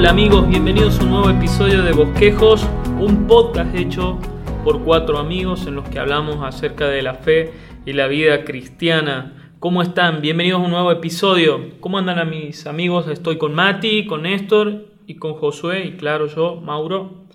[0.00, 2.66] Hola amigos, bienvenidos a un nuevo episodio de Bosquejos,
[2.98, 4.18] un podcast hecho
[4.64, 7.52] por cuatro amigos en los que hablamos acerca de la fe
[7.84, 9.52] y la vida cristiana.
[9.58, 10.22] ¿Cómo están?
[10.22, 11.78] Bienvenidos a un nuevo episodio.
[11.80, 13.08] ¿Cómo andan a mis amigos?
[13.08, 17.26] Estoy con Mati, con Néstor y con Josué y claro yo, Mauro.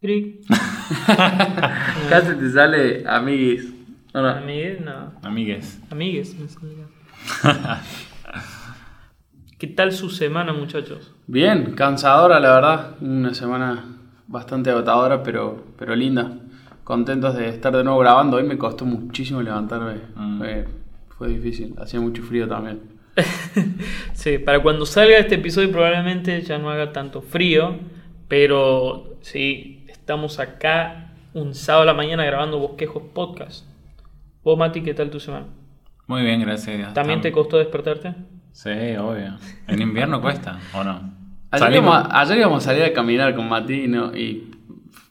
[0.00, 0.40] Casi
[2.40, 3.70] te sale amiguis.
[4.14, 4.30] No, no.
[4.30, 5.12] Amigues, no.
[5.22, 5.78] Amigues.
[5.90, 6.86] Amigues, me salía.
[9.62, 11.14] ¿Qué tal su semana, muchachos?
[11.28, 12.96] Bien, cansadora la verdad.
[13.00, 16.32] Una semana bastante agotadora, pero, pero linda.
[16.82, 18.38] Contentos de estar de nuevo grabando.
[18.38, 20.00] Hoy me costó muchísimo levantarme.
[20.16, 20.38] Mm.
[20.38, 20.64] Fue,
[21.16, 21.76] fue difícil.
[21.78, 22.80] Hacía mucho frío también.
[24.14, 27.76] Sí, para cuando salga este episodio probablemente ya no haga tanto frío,
[28.26, 33.64] pero sí, estamos acá un sábado a la mañana grabando Bosquejos Podcast.
[34.42, 35.46] Vos, Mati, ¿qué tal tu semana?
[36.08, 36.92] Muy bien, gracias.
[36.94, 38.12] ¿También te costó despertarte?
[38.52, 39.34] Sí, obvio.
[39.66, 41.10] En invierno cuesta, ¿o no?
[41.50, 44.50] Ayer íbamos, ayer íbamos a salir a caminar con Mati y, no- y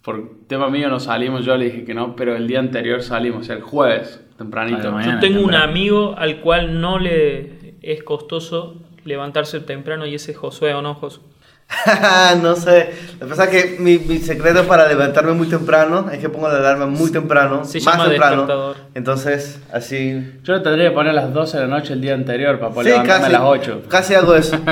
[0.02, 1.46] por tema mío no salimos.
[1.46, 4.92] Yo le dije que no, pero el día anterior salimos, o sea, el jueves, tempranito.
[4.92, 5.16] mañana.
[5.16, 10.38] Yo tengo un amigo al cual no le es costoso levantarse temprano y ese es
[10.38, 11.24] Josué o no, Josué.
[12.42, 12.90] no sé.
[13.20, 16.48] Lo que pasa es que mi, mi secreto para levantarme muy temprano es que pongo
[16.50, 17.64] la alarma muy temprano.
[17.66, 18.74] Se más llama temprano.
[18.94, 20.40] Entonces, así.
[20.44, 22.74] Yo lo tendría que poner a las 12 de la noche el día anterior para
[22.74, 23.36] poder Sí, levantarme casi.
[23.36, 23.82] a las 8.
[23.88, 24.58] Casi hago eso.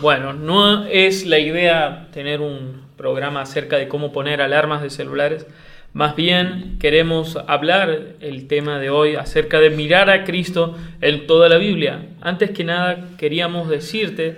[0.00, 5.46] Bueno, no es la idea tener un programa acerca de cómo poner alarmas de celulares.
[5.94, 11.48] Más bien queremos hablar el tema de hoy acerca de mirar a Cristo en toda
[11.48, 12.00] la Biblia.
[12.20, 14.36] Antes que nada queríamos decirte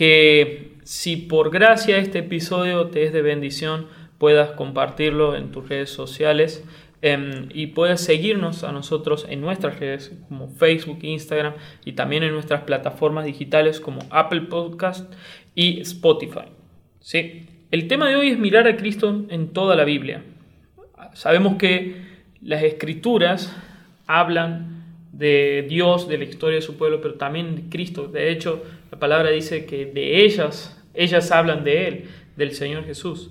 [0.00, 5.90] que si por gracia este episodio te es de bendición, puedas compartirlo en tus redes
[5.90, 6.64] sociales
[7.02, 11.52] em, y puedes seguirnos a nosotros en nuestras redes como Facebook, Instagram
[11.84, 15.12] y también en nuestras plataformas digitales como Apple Podcast
[15.54, 16.48] y Spotify.
[17.00, 17.46] ¿sí?
[17.70, 20.22] El tema de hoy es mirar a Cristo en toda la Biblia.
[21.12, 21.96] Sabemos que
[22.40, 23.54] las escrituras
[24.06, 24.82] hablan
[25.12, 28.08] de Dios, de la historia de su pueblo, pero también de Cristo.
[28.08, 33.30] De hecho, la palabra dice que de ellas, ellas hablan de Él, del Señor Jesús.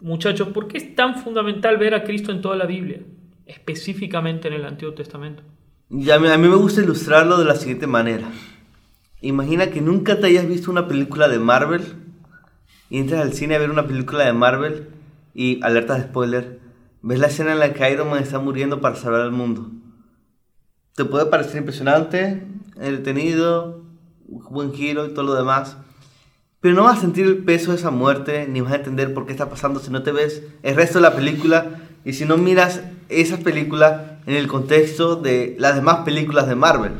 [0.00, 3.00] Muchachos, ¿por qué es tan fundamental ver a Cristo en toda la Biblia?
[3.46, 5.42] Específicamente en el Antiguo Testamento.
[5.88, 8.28] Y a mí, me gusta ilustrarlo de la siguiente manera.
[9.22, 11.82] Imagina que nunca te hayas visto una película de Marvel
[12.88, 14.88] y entras al cine a ver una película de Marvel
[15.34, 16.60] y alerta de spoiler.
[17.02, 19.70] Ves la escena en la que Iron Man está muriendo para salvar al mundo.
[20.94, 22.46] Te puede parecer impresionante,
[22.76, 23.89] entretenido,
[24.30, 25.76] buen giro y todo lo demás.
[26.60, 29.26] Pero no vas a sentir el peso de esa muerte, ni vas a entender por
[29.26, 32.36] qué está pasando si no te ves el resto de la película y si no
[32.36, 36.92] miras esa película en el contexto de las demás películas de Marvel.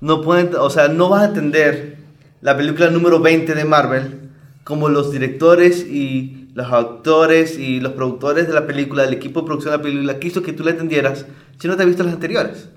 [0.00, 1.98] No pueden, o sea, no vas a entender
[2.40, 4.30] la película número 20 de Marvel
[4.62, 9.46] como los directores y los actores y los productores de la película, el equipo de
[9.46, 11.26] producción de la película quiso que tú la entendieras
[11.58, 12.68] si no te has visto las anteriores.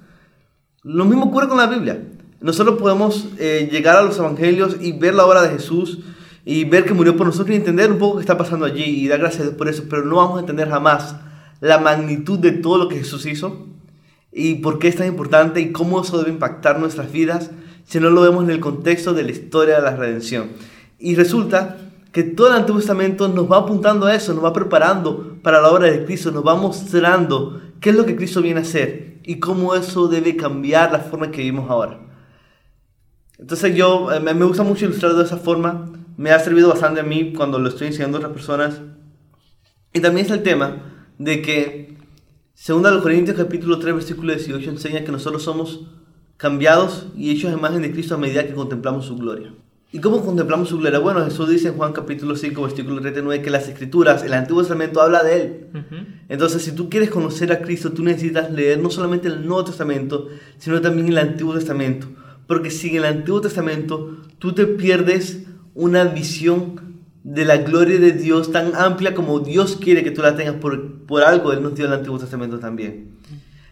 [0.84, 2.02] Lo mismo ocurre con la Biblia.
[2.42, 6.00] Nosotros podemos eh, llegar a los evangelios y ver la obra de Jesús
[6.44, 9.08] y ver que murió por nosotros y entender un poco qué está pasando allí y
[9.08, 11.16] dar gracias por eso, pero no vamos a entender jamás
[11.60, 13.68] la magnitud de todo lo que Jesús hizo
[14.32, 17.52] y por qué es tan importante y cómo eso debe impactar nuestras vidas
[17.86, 20.50] si no lo vemos en el contexto de la historia de la redención.
[20.98, 21.78] Y resulta
[22.12, 25.70] que todo el Antiguo Testamento nos va apuntando a eso, nos va preparando para la
[25.70, 29.40] obra de Cristo, nos va mostrando qué es lo que Cristo viene a hacer y
[29.40, 32.11] cómo eso debe cambiar la forma que vivimos ahora.
[33.42, 37.02] Entonces yo, eh, me me gusta mucho ilustrarlo de esa forma, me ha servido bastante
[37.02, 38.82] a mí cuando lo estoy enseñando a otras personas.
[39.94, 41.98] Y también es el tema de que,
[42.54, 45.88] según los Corintios capítulo 3, versículo 18, enseña que nosotros somos
[46.38, 49.54] cambiados y hechos a imagen de Cristo a medida que contemplamos su gloria.
[49.92, 51.00] ¿Y cómo contemplamos su gloria?
[51.00, 55.02] Bueno, Jesús dice en Juan capítulo 5, versículo 39, que las escrituras, el Antiguo Testamento
[55.02, 55.68] habla de Él.
[55.74, 55.96] Ujú.
[56.30, 60.30] Entonces, si tú quieres conocer a Cristo, tú necesitas leer no solamente el Nuevo Testamento,
[60.60, 62.08] sino también el Antiguo Testamento.
[62.52, 68.12] Porque si en el Antiguo Testamento tú te pierdes una visión de la gloria de
[68.12, 71.76] Dios tan amplia como Dios quiere que tú la tengas, por, por algo Él nos
[71.76, 73.16] dio el Antiguo Testamento también.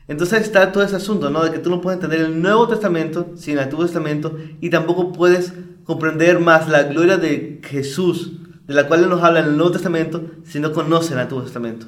[0.08, 1.44] Entonces está todo ese asunto, ¿no?
[1.44, 5.12] De que tú no puedes entender el Nuevo Testamento sin el Antiguo Testamento y tampoco
[5.12, 5.52] puedes
[5.84, 8.32] comprender más la gloria de Jesús,
[8.66, 11.88] de la cual nos habla en el Nuevo Testamento, si no conoces el Antiguo Testamento.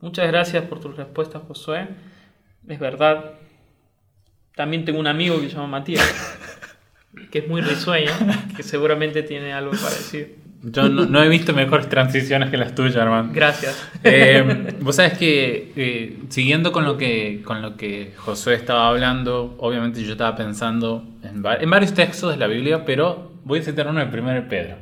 [0.00, 1.88] Muchas gracias por tu respuesta, Josué.
[2.68, 3.40] Es verdad.
[4.56, 6.02] También tengo un amigo que se llama Matías,
[7.30, 8.10] que es muy risueño,
[8.56, 10.26] que seguramente tiene algo parecido.
[10.62, 13.30] Yo no, no he visto mejores transiciones que las tuyas, hermano.
[13.32, 13.88] Gracias.
[14.02, 19.54] Eh, Vos sabés que, eh, siguiendo con lo que, con lo que Josué estaba hablando,
[19.58, 23.62] obviamente yo estaba pensando en, va- en varios textos de la Biblia, pero voy a
[23.62, 24.76] citar uno de primero de Pedro.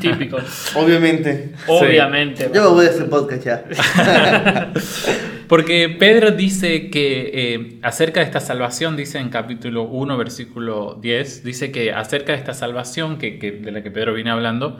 [0.00, 0.36] Típico.
[0.74, 1.54] Obviamente.
[1.68, 2.50] Obviamente.
[2.54, 4.72] Yo me voy a hacer podcast ya.
[5.48, 11.42] Porque Pedro dice que eh, acerca de esta salvación, dice en capítulo 1, versículo 10,
[11.42, 14.78] dice que acerca de esta salvación que, de la que Pedro viene hablando,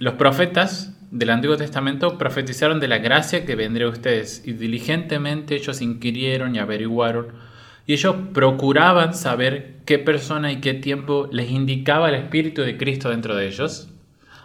[0.00, 5.54] los profetas del Antiguo Testamento profetizaron de la gracia que vendría a ustedes y diligentemente
[5.54, 7.28] ellos inquirieron y averiguaron
[7.86, 13.10] y ellos procuraban saber qué persona y qué tiempo les indicaba el Espíritu de Cristo
[13.10, 13.88] dentro de ellos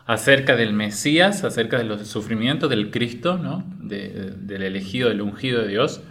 [0.05, 3.63] acerca del Mesías, acerca de los sufrimientos del Cristo, ¿no?
[3.79, 6.01] De- del elegido, del ungido de Dios,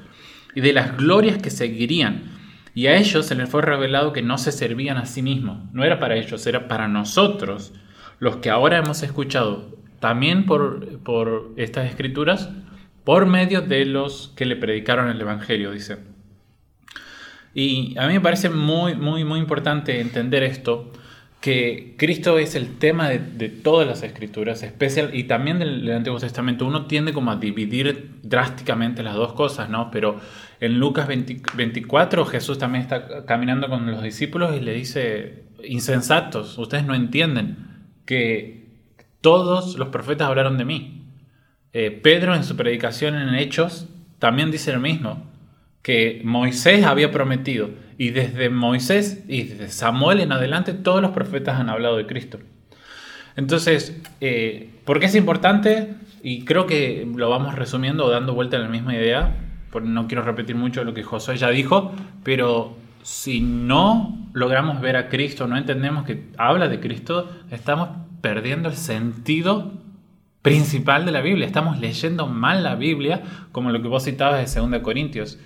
[0.54, 2.32] y de las glorias que seguirían.
[2.74, 5.84] Y a ellos se les fue revelado que no se servían a sí mismos, no
[5.84, 7.72] era para ellos, era para nosotros,
[8.18, 12.50] los que ahora hemos escuchado, también por, por estas escrituras,
[13.04, 15.98] por medio de los que le predicaron el Evangelio, dice.
[17.54, 20.90] Y a mí me parece muy, muy, muy importante entender esto,
[21.44, 26.64] que Cristo es el tema de, todas las escrituras, especial y también del, Antiguo Testamento.
[26.64, 29.90] Uno tiende como a dividir drásticamente las dos cosas, ¿no?
[29.90, 30.18] Pero
[30.58, 36.56] en Lucas 20 24 Jesús también está caminando con los discípulos y le dice, insensatos,
[36.56, 37.58] ustedes no entienden
[38.06, 38.64] que
[39.20, 41.02] todos los profetas hablaron de mí.
[41.74, 43.86] Eh, Pedro en su predicación en Hechos
[44.18, 45.30] también dice lo mismo,
[45.82, 47.68] que Moisés había prometido
[47.98, 52.38] y desde Moisés y desde Samuel en adelante todos los profetas han hablado de Cristo.
[53.36, 55.94] Entonces, eh, ¿por qué es importante?
[56.22, 59.34] Y creo que lo vamos resumiendo o dando vuelta a la misma idea,
[59.82, 61.92] no quiero repetir mucho lo que Josué ya dijo,
[62.22, 67.88] pero si no logramos ver a Cristo, no entendemos que habla de Cristo, estamos
[68.20, 69.72] perdiendo el sentido
[70.42, 71.46] principal de la Biblia.
[71.46, 75.38] Estamos leyendo mal la Biblia, como lo que vos citabas de 2 Corintios.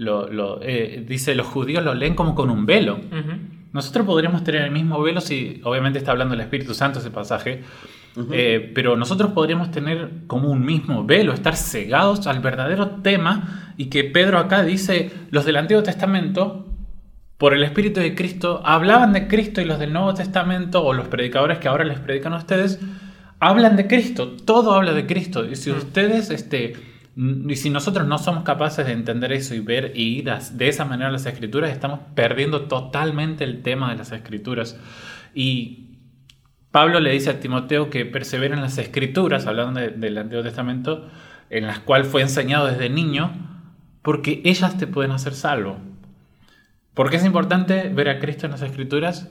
[0.00, 2.98] Lo, lo, eh, dice, los judíos lo leen como con un velo.
[3.74, 7.62] Nosotros podríamos tener el mismo velo si, obviamente está hablando el Espíritu Santo ese pasaje,
[8.32, 13.90] eh, pero nosotros podríamos tener como un mismo velo, estar cegados al verdadero tema y
[13.90, 16.66] que Pedro acá dice, los del Antiguo Testamento,
[17.36, 21.08] por el Espíritu de Cristo, hablaban de Cristo y los del Nuevo Testamento o los
[21.08, 22.80] predicadores que ahora les predican a ustedes,
[23.38, 25.44] hablan de Cristo, todo habla de Cristo.
[25.44, 26.72] Y si ustedes, este,
[27.16, 30.84] y si nosotros no somos capaces de entender eso y ver y ir de esa
[30.84, 34.78] manera las escrituras, estamos perdiendo totalmente el tema de las escrituras.
[35.34, 35.98] Y
[36.70, 41.08] Pablo le dice a Timoteo que persevera en las escrituras, hablando de- del Antiguo Testamento,
[41.50, 43.32] en las cuales fue enseñado desde niño,
[44.02, 45.78] porque ellas te pueden hacer salvo.
[46.94, 49.28] ¿Por qué es importante ver a Cristo en las escrituras?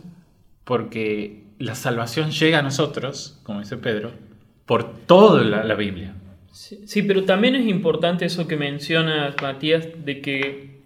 [0.65, 4.11] Porque la salvación llega a nosotros, como dice Pedro,
[4.65, 6.13] por toda la Biblia.
[6.51, 10.79] Sí, pero también es importante eso que mencionas, Matías, de que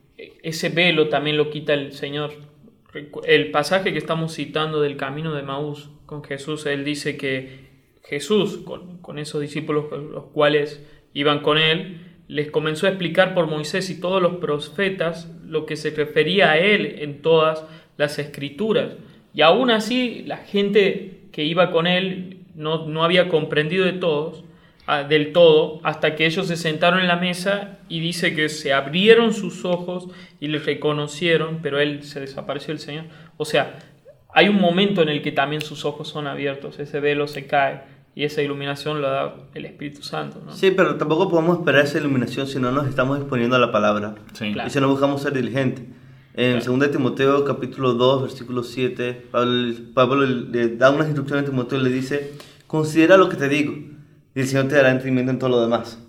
[0.43, 2.33] ese velo también lo quita el Señor.
[3.25, 7.63] El pasaje que estamos citando del camino de Maús con Jesús, él dice que
[8.03, 13.47] Jesús, con, con esos discípulos los cuales iban con él, les comenzó a explicar por
[13.47, 17.65] Moisés y todos los profetas lo que se refería a él en todas
[17.97, 18.95] las escrituras.
[19.33, 24.43] Y aún así, la gente que iba con él no, no había comprendido de todos,
[25.07, 29.33] del todo, hasta que ellos se sentaron en la mesa y dice que se abrieron
[29.33, 33.05] sus ojos y le reconocieron, pero él se desapareció el Señor.
[33.37, 33.79] O sea,
[34.33, 37.81] hay un momento en el que también sus ojos son abiertos, ese velo se cae
[38.15, 40.41] y esa iluminación lo da el Espíritu Santo.
[40.45, 40.51] ¿no?
[40.51, 44.15] Sí, pero tampoco podemos esperar esa iluminación si no nos estamos exponiendo a la palabra.
[44.33, 44.51] Sí.
[44.53, 44.67] Claro.
[44.67, 45.85] Y si no buscamos ser diligentes.
[46.35, 51.79] En 2 Timoteo capítulo 2, versículo 7, Pablo, Pablo le da unas instrucciones a Timoteo
[51.79, 52.31] y le dice,
[52.65, 53.75] considera lo que te digo,
[54.35, 55.99] y el Señor te dará entendimiento en todo lo demás.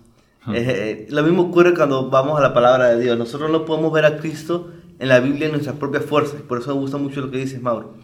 [0.53, 3.17] Eh, eh, lo mismo ocurre cuando vamos a la palabra de Dios.
[3.17, 6.41] Nosotros no podemos ver a Cristo en la Biblia en nuestras propias fuerzas.
[6.41, 7.95] Por eso me gusta mucho lo que dices, Mauro.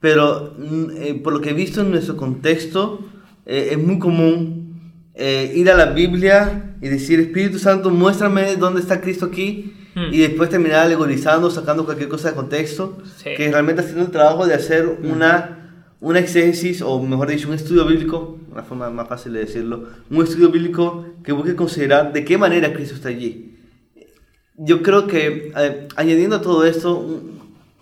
[0.00, 3.00] Pero mm, eh, por lo que he visto en nuestro contexto,
[3.44, 8.80] eh, es muy común eh, ir a la Biblia y decir, Espíritu Santo, muéstrame dónde
[8.80, 9.72] está Cristo aquí.
[9.94, 10.12] Hmm.
[10.12, 12.98] Y después terminar alegorizando, sacando cualquier cosa de contexto.
[13.16, 13.30] Sí.
[13.36, 17.86] Que realmente haciendo el trabajo de hacer una, una exégesis, o mejor dicho, un estudio
[17.86, 22.38] bíblico, una forma más fácil de decirlo, un estudio bíblico que busque considerar de qué
[22.38, 23.54] manera Cristo está allí.
[24.56, 27.22] Yo creo que eh, añadiendo a todo esto,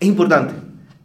[0.01, 0.53] es importante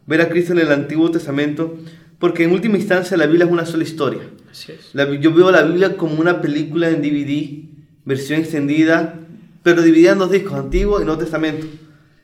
[0.05, 1.77] ver a Cristo en el Antiguo Testamento,
[2.19, 4.21] porque en última instancia la Biblia es una sola historia.
[4.51, 4.89] Así es.
[4.93, 7.69] La- yo veo la Biblia como una película en DVD,
[8.03, 9.19] versión extendida,
[9.63, 11.65] pero dividida en dos discos, Antiguo y Nuevo Testamento,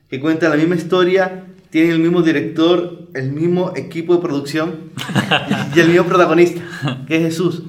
[0.09, 4.91] que cuentan la misma historia, tienen el mismo director, el mismo equipo de producción
[5.75, 6.62] y el mismo protagonista,
[7.07, 7.63] que es Jesús.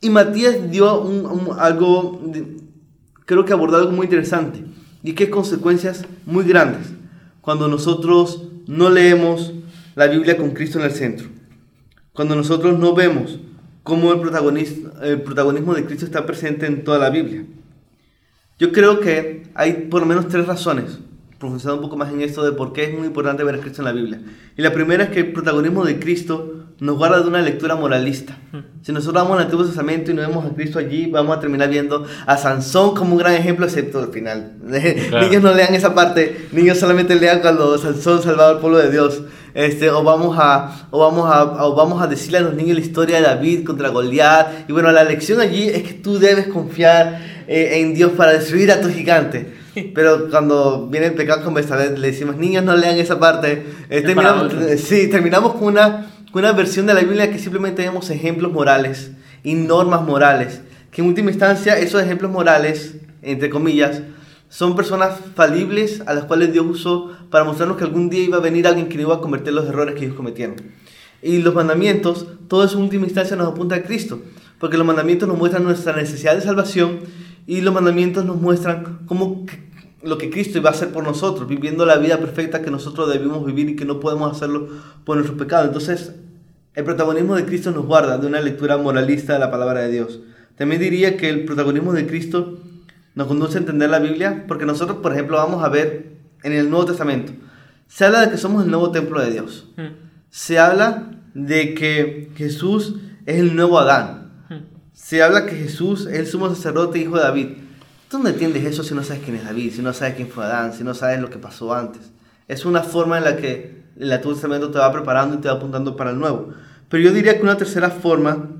[0.00, 2.20] Y Matías dio un- un- algo,
[3.24, 4.64] creo que abordó algo muy interesante,
[5.02, 6.92] y que es consecuencias muy grandes.
[7.40, 9.52] Cuando nosotros no leemos
[9.94, 11.28] la Biblia con Cristo en el centro.
[12.12, 13.38] Cuando nosotros no vemos
[13.82, 17.44] cómo el protagonismo, el protagonismo de Cristo está presente en toda la Biblia.
[18.58, 20.98] Yo creo que hay por lo menos tres razones,
[21.44, 23.82] profundizando un poco más en esto de por qué es muy importante ver a Cristo
[23.82, 24.18] en la Biblia.
[24.56, 28.38] Y la primera es que el protagonismo de Cristo nos guarda de una lectura moralista.
[28.80, 31.68] Si nosotros vamos al Antiguo Testamento y no vemos a Cristo allí, vamos a terminar
[31.68, 34.54] viendo a Sansón como un gran ejemplo, excepto al final.
[34.64, 39.20] Niños no lean esa parte, niños solamente lean cuando Sansón salvaba al pueblo de Dios.
[39.52, 42.84] Este, o, vamos a, o, vamos a, o vamos a decirle a los niños la
[42.84, 44.68] historia de David contra Goliat.
[44.68, 48.72] Y bueno, la lección allí es que tú debes confiar eh, en Dios para destruir
[48.72, 49.63] a tu gigante.
[49.94, 53.64] Pero cuando viene el pecado con Besabet, le decimos, niños, no lean esa parte.
[53.90, 58.10] Eh, terminamos, sí, terminamos con una, con una versión de la Biblia que simplemente vemos
[58.10, 59.10] ejemplos morales
[59.42, 60.60] y normas morales.
[60.90, 64.02] Que en última instancia, esos ejemplos morales, entre comillas,
[64.48, 68.40] son personas falibles a las cuales Dios usó para mostrarnos que algún día iba a
[68.40, 70.54] venir alguien que iba a cometer los errores que ellos cometieron.
[71.22, 74.20] Y los mandamientos, todo eso en última instancia nos apunta a Cristo,
[74.60, 77.00] porque los mandamientos nos muestran nuestra necesidad de salvación
[77.46, 79.46] y los mandamientos nos muestran cómo
[80.02, 83.44] lo que Cristo iba a hacer por nosotros, viviendo la vida perfecta que nosotros debimos
[83.44, 84.68] vivir y que no podemos hacerlo
[85.04, 85.68] por nuestros pecados.
[85.68, 86.14] Entonces,
[86.74, 90.20] el protagonismo de Cristo nos guarda de una lectura moralista de la palabra de Dios.
[90.56, 92.58] También diría que el protagonismo de Cristo
[93.14, 96.68] nos conduce a entender la Biblia, porque nosotros, por ejemplo, vamos a ver en el
[96.68, 97.32] Nuevo Testamento,
[97.86, 99.68] se habla de que somos el nuevo templo de Dios.
[100.30, 104.23] Se habla de que Jesús es el nuevo Adán.
[104.94, 107.48] Se habla que Jesús es el sumo sacerdote hijo de David.
[108.08, 110.44] ¿Tú no entiendes eso si no sabes quién es David, si no sabes quién fue
[110.44, 112.12] Adán, si no sabes lo que pasó antes?
[112.46, 115.54] Es una forma en la que el Antiguo Testamento te va preparando y te va
[115.54, 116.54] apuntando para el Nuevo.
[116.88, 118.50] Pero yo diría que una tercera forma,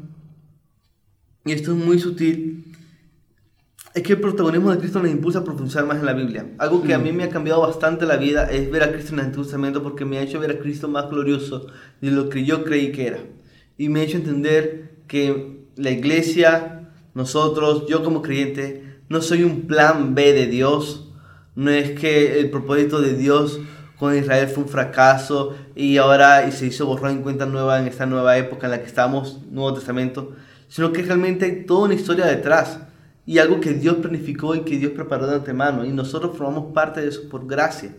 [1.44, 2.74] y esto es muy sutil,
[3.94, 6.50] es que el protagonismo de Cristo nos impulsa a profundizar más en la Biblia.
[6.58, 9.20] Algo que a mí me ha cambiado bastante la vida es ver a Cristo en
[9.20, 11.68] el Antiguo Testamento porque me ha hecho ver a Cristo más glorioso
[12.00, 13.20] de lo que yo creí que era.
[13.78, 19.62] Y me ha hecho entender que la iglesia, nosotros, yo como creyente, no soy un
[19.62, 21.08] plan B de Dios.
[21.54, 23.60] No es que el propósito de Dios
[23.98, 27.86] con Israel fue un fracaso y ahora y se hizo borrar en cuenta nueva en
[27.86, 30.32] esta nueva época en la que estamos, Nuevo Testamento,
[30.68, 32.80] sino que realmente hay toda una historia detrás
[33.26, 37.00] y algo que Dios planificó y que Dios preparó de antemano y nosotros formamos parte
[37.00, 37.94] de eso por gracia.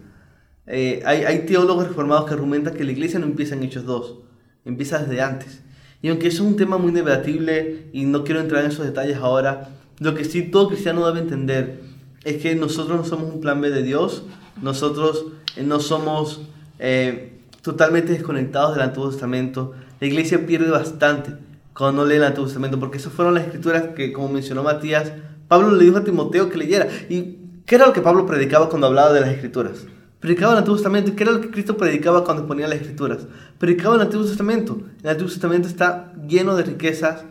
[0.68, 4.20] Eh, hay, hay, teólogos reformados que argumentan que la iglesia no empieza en Hechos 2,
[4.66, 5.62] empieza desde antes.
[6.06, 9.18] Y aunque eso es un tema muy debatible y no quiero entrar en esos detalles
[9.18, 11.80] ahora, lo que sí todo cristiano debe entender
[12.24, 14.22] es que nosotros no somos un plan B de Dios,
[14.62, 16.42] nosotros eh, no somos
[16.78, 19.74] eh, totalmente desconectados del Antiguo Testamento.
[20.00, 21.38] La iglesia pierde bastante
[21.74, 25.12] cuando no lee el Antiguo Testamento, porque esas fueron las escrituras que, como mencionó Matías,
[25.48, 26.88] Pablo le dijo a Timoteo que leyera.
[27.10, 29.88] ¿Y qué era lo que Pablo predicaba cuando hablaba de las escrituras?
[30.26, 31.16] Predicaba el Antiguo Testamento.
[31.16, 33.28] ¿Qué era lo que Cristo predicaba cuando ponía las escrituras?
[33.60, 34.82] Predicaba el Antiguo Testamento.
[35.04, 37.26] El Antiguo Testamento está lleno de riquezas.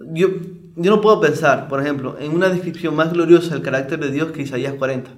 [0.00, 0.28] Yo,
[0.76, 4.32] yo no puedo pensar, por ejemplo, en una descripción más gloriosa del carácter de Dios
[4.32, 5.12] que Isaías 40.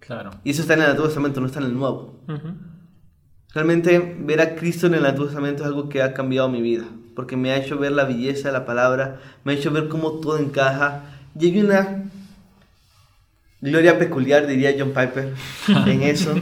[0.00, 0.30] Claro.
[0.42, 2.18] Y eso está en el Antiguo Testamento, no está en el Nuevo.
[3.54, 6.86] Realmente ver a Cristo en el Antiguo Testamento es algo que ha cambiado mi vida
[7.14, 10.14] porque me ha hecho ver la belleza de la palabra, me ha hecho ver cómo
[10.20, 11.02] todo encaja.
[11.38, 12.10] Y hay una
[13.60, 15.34] gloria peculiar, diría John Piper,
[15.86, 16.34] en eso.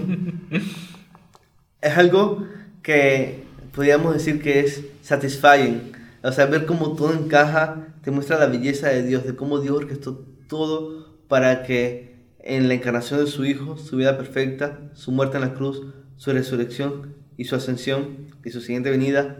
[1.80, 2.46] es algo
[2.82, 3.44] que
[3.74, 5.92] podríamos decir que es satisfying.
[6.22, 9.76] O sea, ver cómo todo encaja te muestra la belleza de Dios, de cómo Dios
[9.76, 15.36] orquestó todo para que en la encarnación de su Hijo, su vida perfecta, su muerte
[15.36, 15.82] en la cruz,
[16.16, 19.38] su resurrección y su ascensión y su siguiente venida,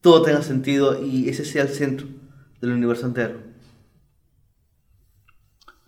[0.00, 2.08] todo tenga sentido y ese sea el centro
[2.60, 3.49] del universo entero.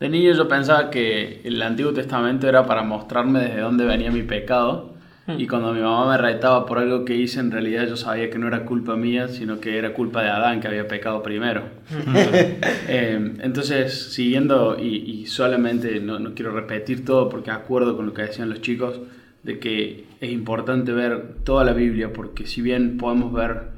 [0.03, 4.25] De niño yo pensaba que el Antiguo Testamento era para mostrarme desde dónde venía mi
[4.25, 4.95] pecado
[5.29, 5.39] hmm.
[5.39, 8.37] y cuando mi mamá me retaba por algo que hice, en realidad yo sabía que
[8.37, 11.63] no era culpa mía, sino que era culpa de Adán que había pecado primero.
[11.89, 12.17] Hmm.
[12.89, 18.23] Eh, entonces, siguiendo y, solamente, no, no, quiero repetir todo porque acuerdo con lo que
[18.23, 18.99] decían los chicos,
[19.45, 23.69] de que es importante ver toda la Biblia porque si bien podemos ver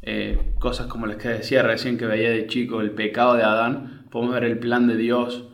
[0.00, 4.06] eh, cosas como las que decía recién que veía de chico, el pecado de Adán,
[4.10, 5.50] podemos ver el plan de Dios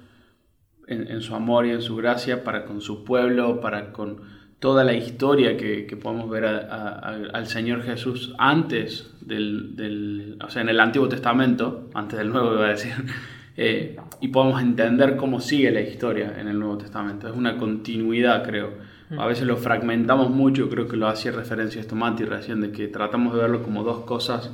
[0.86, 4.20] en, su amor y en su gracia para con su pueblo, para con
[4.58, 10.80] toda la historia que, podemos ver al Señor Jesús antes del, o sea, en el
[10.80, 12.92] Antiguo Testamento, antes del Nuevo iba a decir,
[13.56, 17.28] eh, y podemos entender cómo sigue la historia en el Nuevo Testamento.
[17.28, 18.92] Es una continuidad, creo.
[19.18, 22.88] A veces lo fragmentamos mucho, creo que lo hacía referencia esto Mati recién, de que
[22.88, 24.50] tratamos de verlo como dos cosas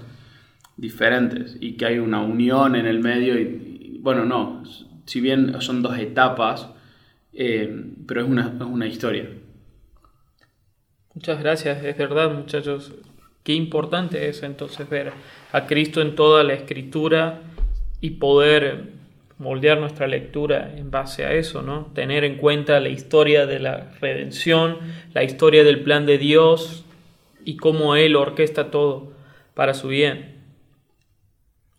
[0.77, 4.63] diferentes y que hay una unión en el medio y, bueno, no,
[5.09, 6.69] si bien son dos etapas,
[7.33, 9.27] eh, pero es una, es una historia.
[11.15, 12.93] Muchas gracias, es verdad muchachos.
[13.43, 15.13] Qué importante es entonces ver
[15.53, 17.41] a Cristo en toda la escritura
[18.03, 18.93] y poder
[19.39, 21.87] moldear nuestra lectura en base a eso, ¿no?
[21.95, 24.77] Tener en cuenta la historia de la redención,
[25.15, 26.85] la historia del plan de Dios
[27.47, 29.15] y cómo Él orquesta todo
[29.55, 30.38] para su bien.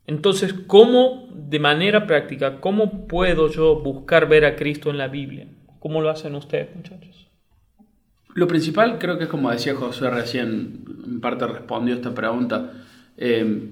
[0.10, 5.46] Entonces, ¿cómo de manera práctica, cómo puedo yo buscar ver a Cristo en la Biblia?
[5.78, 7.28] ¿Cómo lo hacen ustedes, muchachos?
[8.34, 12.72] Lo principal, creo que es como decía José recién, en parte respondió esta pregunta.
[13.18, 13.70] Eh,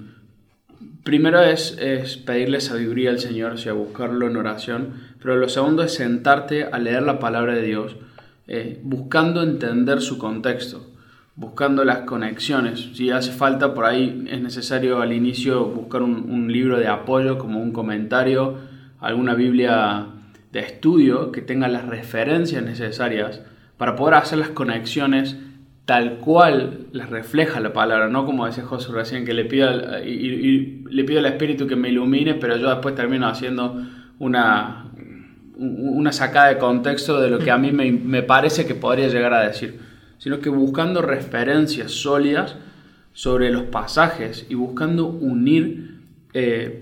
[1.02, 1.76] primero es,
[2.24, 6.78] pedirle sabiduría al Señor, o sea, buscarlo en oración, pero lo segundo es sentarte a
[6.78, 7.96] leer la palabra de Dios,
[8.46, 10.88] eh, buscando entender su contexto,
[11.38, 12.90] buscando las conexiones.
[12.94, 17.60] Si hace falta, por ahí es necesario al inicio buscar un, libro de apoyo, como
[17.60, 18.56] un comentario,
[18.98, 20.06] alguna Biblia
[20.50, 23.40] de estudio que tenga las referencias necesarias
[23.76, 25.36] para poder hacer las conexiones
[25.84, 31.04] tal cual les refleja la palabra, no como decía José recién, que le pido, le
[31.04, 33.86] pido al Espíritu que me ilumine, pero yo después termino haciendo
[34.18, 34.90] una,
[35.56, 39.46] una sacada de contexto de lo que a mí me, parece que podría llegar a
[39.46, 39.80] decir,
[40.18, 42.56] sino que buscando referencias sólidas
[43.12, 46.00] sobre los pasajes y buscando unir
[46.34, 46.80] eh,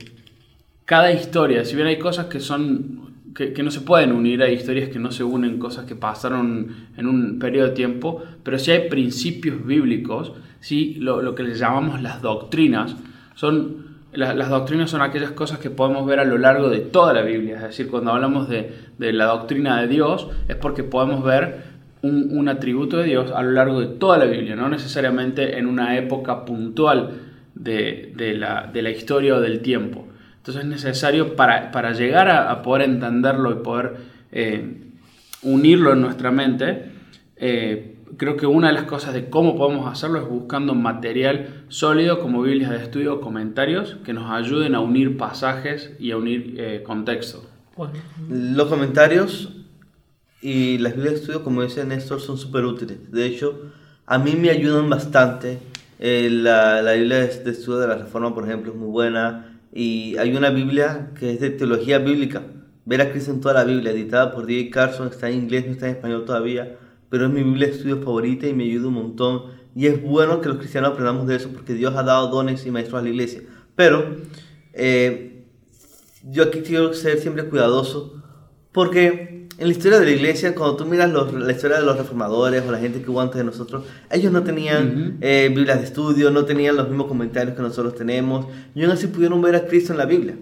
[0.85, 4.89] cada historia, si bien hay cosas que son que, no se pueden unir, hay historias
[4.89, 8.89] que no se unen, cosas que pasaron en un periodo de tiempo, pero sí hay
[8.89, 10.97] principios bíblicos, ¿sí?
[11.01, 12.97] lo, que les llamamos las doctrinas,
[13.35, 17.21] son las doctrinas son aquellas cosas que podemos ver a lo largo de toda la
[17.21, 17.57] Biblia.
[17.57, 21.76] Es decir, cuando hablamos de, de la doctrina de Dios, es porque podemos ver
[22.07, 25.67] un, un, atributo de Dios a lo largo de toda la Biblia, no necesariamente en
[25.67, 27.11] una época puntual
[27.55, 30.07] de, de, la, de la, historia o del tiempo.
[30.39, 33.97] Entonces es necesario para, llegar a, poder entenderlo y poder
[34.33, 34.77] eh,
[35.43, 36.91] unirlo en nuestra mente,
[37.37, 42.21] eh, creo que una de las cosas de cómo podemos hacerlo es buscando material sólido
[42.21, 46.55] como Biblias de estudio o comentarios que nos ayuden a unir pasajes y a unir
[46.59, 47.45] eh, contexto.
[48.29, 49.56] Los comentarios
[50.43, 53.11] y las Biblias de estudio, como dice Néstor, son súper útiles.
[53.11, 53.73] De hecho,
[54.07, 55.59] a mí me ayudan bastante.
[55.99, 59.61] la, la Biblia de estudio de la Reforma, por ejemplo, es muy buena.
[59.73, 62.43] Y hay una Biblia que es de teología bíblica,
[62.87, 64.71] Ver a Cristo en toda la Biblia, editada por D.A.
[64.71, 66.79] Carson, está en inglés, no está en español todavía,
[67.11, 69.43] pero es mi Biblia de estudio favorita y me ayuda un montón.
[69.75, 72.71] Y es bueno que los cristianos aprendamos de eso porque Dios ha dado dones y
[72.71, 73.43] maestros a la iglesia.
[73.75, 74.17] Pero
[74.73, 75.45] eh,
[76.31, 78.23] yo aquí quiero ser siempre cuidadoso
[78.71, 82.63] porque en la historia de la iglesia, cuando tú miras la historia de los reformadores
[82.67, 86.31] o la gente que hubo antes de nosotros, ellos no tenían eh, Biblias de estudio,
[86.31, 89.93] no tenían los mismos comentarios que nosotros tenemos, y aún así pudieron ver a Cristo
[89.93, 90.35] en la Biblia.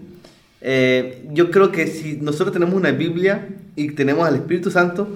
[0.59, 3.47] Eh, yo creo que si nosotros tenemos una Biblia
[3.77, 5.07] y tenemos al Espíritu Santo,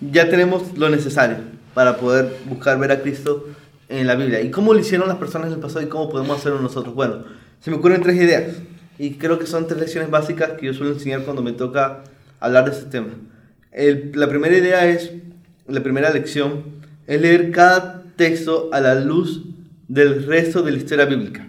[0.00, 1.38] ya tenemos lo necesario
[1.72, 3.46] para poder buscar ver a Cristo
[3.88, 4.42] en la Biblia.
[4.42, 6.94] ¿Y cómo lo hicieron las personas en el pasado y cómo podemos hacerlo nosotros?
[6.94, 7.24] Bueno,
[7.60, 8.56] se me ocurren tres ideas
[8.98, 12.04] y creo que son tres lecciones básicas que yo suelo enseñar cuando me toca
[12.38, 13.08] hablar de este tema
[13.76, 15.12] la primera idea es,
[15.68, 16.64] la primera lección,
[17.06, 19.44] es leer cada texto a la luz
[19.88, 21.48] del resto de la historia bíblica.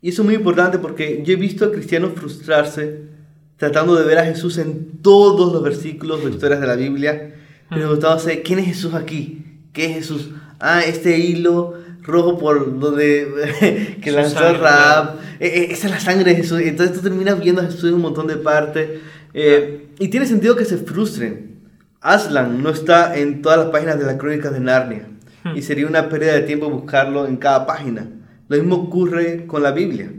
[0.00, 3.14] Y eso es muy importante porque yo he visto a cristianos frustrarse
[3.56, 7.34] tratando de ver a Jesús en todos los versículos o historias de la Biblia,
[7.68, 9.44] preguntándose, ¿quién es Jesús aquí?
[9.72, 10.30] ¿Qué es Jesús?
[10.60, 16.30] Ah, este hilo rojo por donde que lanzó Raab, e, e, esa es la sangre
[16.30, 16.60] de Jesús.
[16.60, 19.00] Entonces tú terminas viendo a Jesús en un montón de partes.
[19.34, 21.60] Eh, y tiene sentido que se frustren.
[22.00, 25.08] Aslan no está en todas las páginas de las crónicas de Narnia.
[25.54, 28.08] Y sería una pérdida de tiempo buscarlo en cada página.
[28.48, 30.10] Lo mismo ocurre con la Biblia.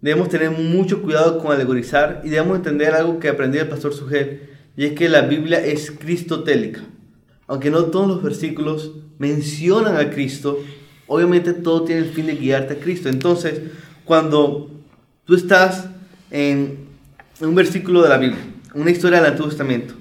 [0.00, 4.48] Debemos tener mucho cuidado con alegorizar y debemos entender algo que aprendí del pastor Sugel,
[4.76, 6.80] y es que la Biblia es cristotélica.
[7.46, 10.58] Aunque no todos los versículos mencionan a Cristo,
[11.06, 13.08] obviamente todo tiene el fin de guiarte a Cristo.
[13.08, 13.60] Entonces,
[14.04, 14.70] cuando
[15.24, 15.88] tú estás
[16.30, 16.81] en
[17.46, 19.94] un versículo de la Biblia, una historia del Antiguo Testamento,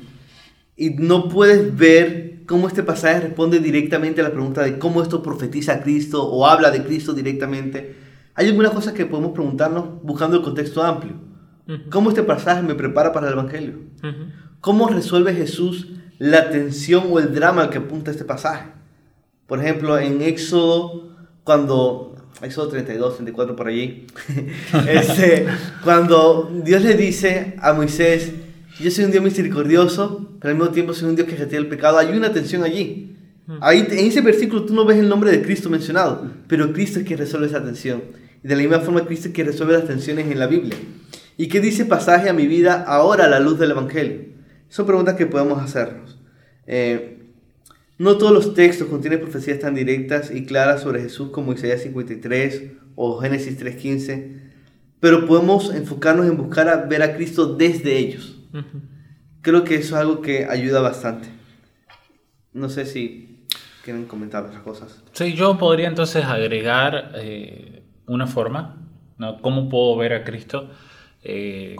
[0.75, 5.21] y no puedes ver cómo este pasaje responde directamente a la pregunta de cómo esto
[5.21, 7.95] profetiza a Cristo o habla de Cristo directamente,
[8.36, 11.13] hay algunas cosas que podemos preguntarnos buscando el contexto amplio.
[11.89, 13.80] ¿Cómo este pasaje me prepara para el Evangelio?
[14.60, 18.71] ¿Cómo resuelve Jesús la tensión o el drama al que apunta este pasaje?
[19.47, 24.08] Por ejemplo, en Éxodo, cuando Éxodo 32, 34 por allí,
[24.88, 25.46] este,
[25.84, 28.32] cuando Dios le dice a Moisés,
[28.80, 31.67] yo soy un Dios misericordioso, pero al mismo tiempo soy un Dios que retira el
[31.67, 33.15] pecado, hay una tensión allí.
[33.60, 37.06] Ahí, en ese versículo tú no ves el nombre de Cristo mencionado, pero Cristo es
[37.06, 38.02] quien resuelve esa tensión.
[38.44, 40.76] Y de la misma forma Cristo es quien resuelve las tensiones en la Biblia.
[41.38, 44.22] ¿Y qué dice pasaje a mi vida ahora a la luz del Evangelio?
[44.70, 46.17] Son preguntas que podemos hacernos.
[46.65, 47.20] Eh,
[48.01, 52.71] No todos los textos contienen profecías tan directas y claras sobre Jesús como Isaías 53
[52.95, 54.39] o Génesis 3.15,
[54.99, 58.39] pero podemos enfocarnos en buscar a ver a Cristo desde ellos.
[59.41, 61.29] Creo que eso es algo que ayuda bastante.
[62.53, 63.45] No sé si
[63.83, 65.03] quieren comentar otras cosas.
[65.11, 68.77] Sí, yo podría entonces agregar eh, una forma,
[69.19, 69.39] ¿no?
[69.43, 70.71] ¿Cómo puedo ver a Cristo?
[71.21, 71.75] Eh,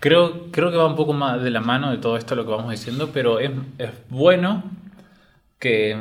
[0.00, 2.50] creo, creo que va un poco más de la mano de todo esto lo que
[2.50, 4.62] vamos diciendo, pero es, es bueno
[5.58, 5.96] que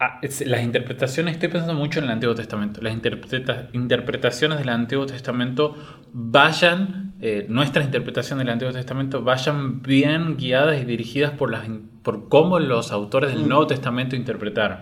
[0.00, 4.68] ah, es- las interpretaciones, estoy pensando mucho en el Antiguo Testamento, las interpreta- interpretaciones del
[4.68, 5.76] Antiguo Testamento
[6.12, 11.66] vayan, eh, nuestras interpretaciones del Antiguo Testamento vayan bien guiadas y dirigidas por, las,
[12.02, 14.78] por cómo los autores del Nuevo Testamento interpretaron.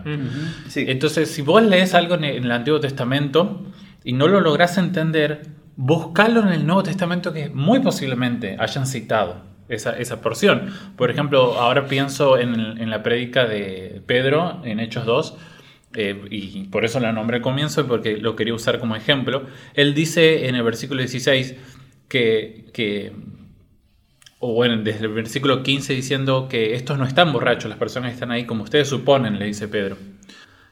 [0.68, 0.84] Sí.
[0.88, 3.64] Entonces, si vos lees algo en el en el Antiguo Testamento
[4.04, 5.42] y no lo lográs entender,
[5.76, 10.72] buscalo en el Nuevo Testamento que muy posiblemente hayan citado esa, esa porción.
[10.96, 15.36] Por ejemplo, ahora pienso en, la prédica de Pedro en Hechos 2.
[15.94, 19.46] eh, y por eso la nombré al comienzo, porque lo quería usar como ejemplo.
[19.74, 21.54] Él dice en el versículo 16
[22.08, 23.12] que, que
[24.38, 28.30] o bueno, desde el versículo 15 diciendo que estos no están borrachos, las personas están
[28.30, 29.96] ahí como ustedes suponen, le dice Pedro,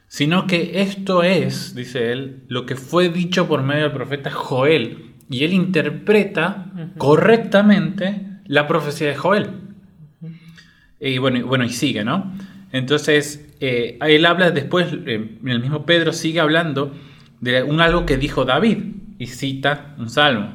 [0.07, 5.15] sino que esto es, dice él, lo que fue dicho por medio del profeta Joel,
[5.29, 9.49] y él interpreta correctamente la profecía de Joel.
[10.99, 12.31] Y bueno, y bueno, y sigue, ¿no?
[12.71, 16.91] Entonces, eh, él habla después, eh, el mismo Pedro sigue hablando
[17.41, 18.77] de un algo que dijo David,
[19.17, 20.53] y cita un salmo.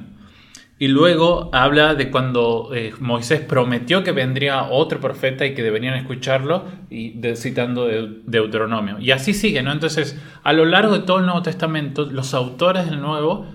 [0.79, 5.95] Y luego habla de cuando eh, Moisés prometió que vendría otro profeta y que deberían
[5.95, 8.99] escucharlo, y citando de- Deuteronomio.
[8.99, 9.73] Y así sigue, ¿no?
[9.73, 13.47] Entonces, a lo largo de todo el Nuevo Testamento, los autores del Nuevo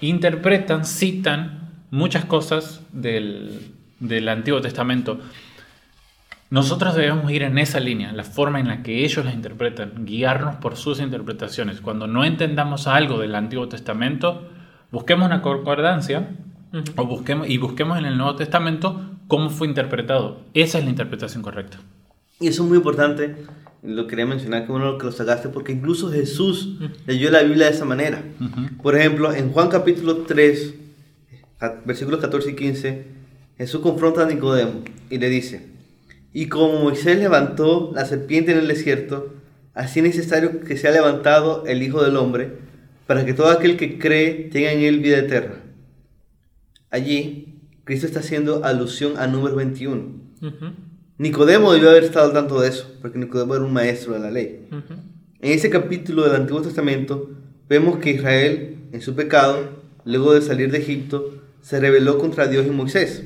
[0.00, 1.61] interpretan, citan
[1.92, 5.20] muchas cosas del, del Antiguo Testamento.
[6.50, 10.56] Nosotros debemos ir en esa línea, la forma en la que ellos las interpretan, guiarnos
[10.56, 11.80] por sus interpretaciones.
[11.80, 14.48] Cuando no entendamos algo del Antiguo Testamento,
[14.90, 16.28] busquemos una concordancia
[16.96, 20.40] o busquemos, y busquemos en el Nuevo Testamento cómo fue interpretado.
[20.52, 21.78] Esa es la interpretación correcta.
[22.38, 23.36] Y eso es muy importante,
[23.82, 26.76] lo quería mencionar, que bueno que lo sacaste, porque incluso Jesús
[27.06, 28.22] leyó la Biblia de esa manera.
[28.82, 30.81] Por ejemplo, en Juan capítulo 3, a-
[31.84, 33.04] versículos 14 y 15,
[33.58, 35.68] Jesús confronta a Nicodemo y le dice,
[36.32, 39.34] y como Moisés levantó la serpiente en el desierto,
[39.74, 42.52] así es necesario que sea levantado el Hijo del Hombre,
[43.06, 45.56] para que todo aquel que cree tenga en él vida eterna.
[46.90, 50.02] Allí, Cristo está haciendo alusión a número 21.
[50.40, 50.66] Ujú,
[51.18, 54.30] Nicodemo debió haber estado al tanto de eso, porque Nicodemo era un maestro de la
[54.30, 54.66] ley.
[54.70, 57.30] En ese capítulo del Antiguo Testamento
[57.68, 62.66] vemos que Israel, en su pecado, luego de salir de Egipto, se rebeló contra Dios
[62.66, 63.24] y Moisés.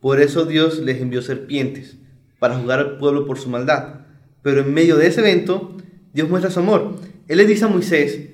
[0.00, 1.96] Por eso Dios les envió serpientes,
[2.38, 4.00] para juzgar al pueblo por su maldad.
[4.42, 5.76] Pero en medio de ese evento,
[6.12, 6.96] Dios muestra su amor.
[7.28, 8.30] Él le dice a Moisés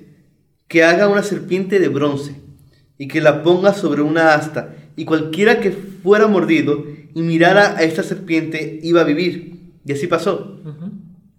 [0.67, 2.35] que haga una serpiente de bronce
[2.97, 7.83] y que la ponga sobre una asta, y cualquiera que fuera mordido y mirara a
[7.83, 9.73] esta serpiente iba a vivir.
[9.85, 10.59] Y así pasó.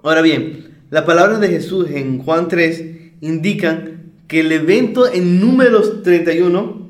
[0.03, 2.85] Ahora bien, las palabras de Jesús en Juan 3
[3.21, 6.86] indican que el evento en números 31,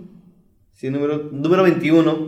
[0.77, 2.27] sí, número, número 21,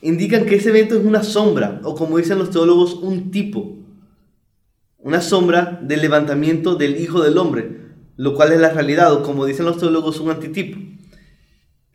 [0.00, 3.78] indican que ese evento es una sombra, o como dicen los teólogos, un tipo.
[4.98, 7.80] Una sombra del levantamiento del Hijo del Hombre,
[8.16, 10.78] lo cual es la realidad, o como dicen los teólogos, un antitipo.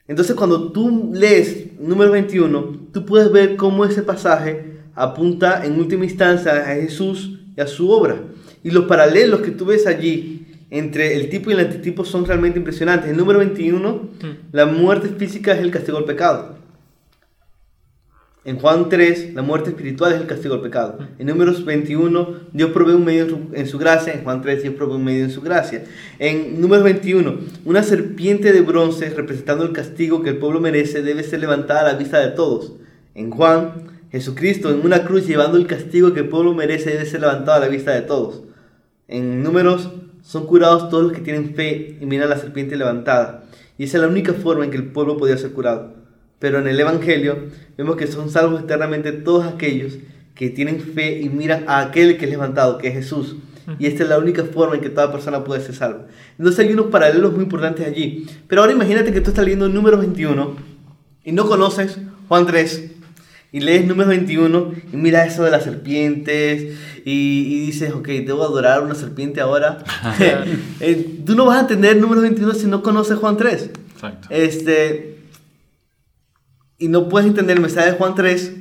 [0.07, 6.05] Entonces cuando tú lees número 21, tú puedes ver cómo ese pasaje apunta en última
[6.05, 8.23] instancia a Jesús y a su obra.
[8.63, 12.59] Y los paralelos que tú ves allí entre el tipo y el antitipo son realmente
[12.59, 13.09] impresionantes.
[13.09, 14.09] En número 21,
[14.51, 16.57] la muerte física es el castigo al pecado.
[18.43, 20.99] En Juan 3, la muerte espiritual es el castigo al pecado.
[21.19, 24.13] En números 21, Dios provee un medio en su, en su gracia.
[24.13, 25.83] En Juan 3, Dios provee un medio en su gracia.
[26.17, 31.23] En números 21, una serpiente de bronce representando el castigo que el pueblo merece debe
[31.23, 32.71] ser levantada a la vista de todos.
[33.15, 37.19] En Juan, Jesucristo en una cruz llevando el castigo que el pueblo merece debe ser
[37.21, 38.43] levantado a la vista de todos.
[39.09, 39.91] En números,
[40.27, 43.45] son curados todos los que tienen fe y miran la serpiente levantada.
[43.77, 45.93] Y esa es la única forma en que el pueblo podía ser curado.
[46.37, 47.45] Pero en el Evangelio
[47.77, 49.93] vemos que son salvos eternamente todos aquellos
[50.35, 53.37] que tienen fe y miran a aquel que es levantado, que es Jesús.
[53.79, 56.07] Y esta es la única forma en que toda persona puede ser salva.
[56.37, 58.27] Entonces hay unos paralelos muy importantes allí.
[58.49, 60.55] Pero ahora imagínate que tú estás leyendo número 21
[61.23, 62.96] y no conoces Juan 3
[63.51, 67.11] y lees número 21 y mira eso de las serpientes y,
[67.47, 69.83] y dices, ok, debo adorar a una serpiente ahora.
[70.79, 73.71] Eh, tú no vas a entender número 21 si no conoces Juan 3.
[73.93, 74.27] Exacto.
[74.29, 75.19] Este,
[76.77, 78.53] y no puedes entender el mensaje de Juan 3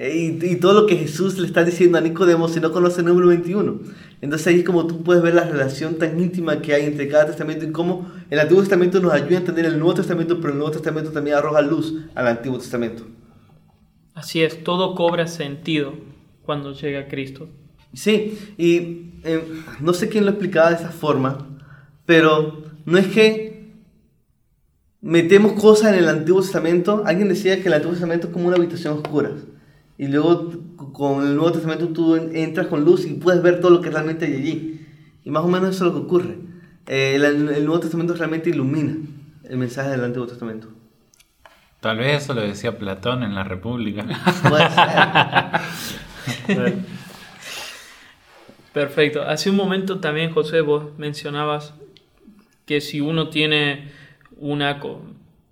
[0.00, 3.00] Eh, y, y, todo lo que Jesús le está diciendo a Nicodemo si no conoce
[3.00, 3.80] el número 21.
[4.20, 7.26] Entonces ahí es como tú puedes ver la relación tan íntima que hay entre cada
[7.26, 10.58] testamento y cómo el Antiguo Testamento nos ayuda a entender el Nuevo Testamento, pero el
[10.58, 13.04] Nuevo Testamento también arroja luz al Antiguo Testamento.
[14.18, 15.94] Así es, todo cobra sentido
[16.42, 17.48] cuando llega Cristo.
[17.94, 19.44] Sí, y eh,
[19.78, 21.46] no sé quién lo explicaba de esa forma,
[22.04, 23.74] pero no es que
[25.00, 27.04] metemos cosas en el Antiguo Testamento.
[27.06, 29.30] Alguien decía que el Antiguo Testamento es como una habitación oscura.
[29.96, 30.50] Y luego
[30.92, 34.26] con el Nuevo Testamento tú entras con luz y puedes ver todo lo que realmente
[34.26, 34.86] hay allí.
[35.24, 36.38] Y más o menos eso es lo que ocurre.
[36.88, 38.96] Eh, el, el, Nuevo Testamento realmente ilumina
[39.44, 40.70] el mensaje del Antiguo Testamento.
[41.80, 44.04] Tal vez eso lo decía Platón en la República.
[48.72, 49.22] Perfecto.
[49.22, 51.74] Hace un momento también, José, vos mencionabas
[52.66, 53.92] que si uno tiene
[54.36, 54.80] una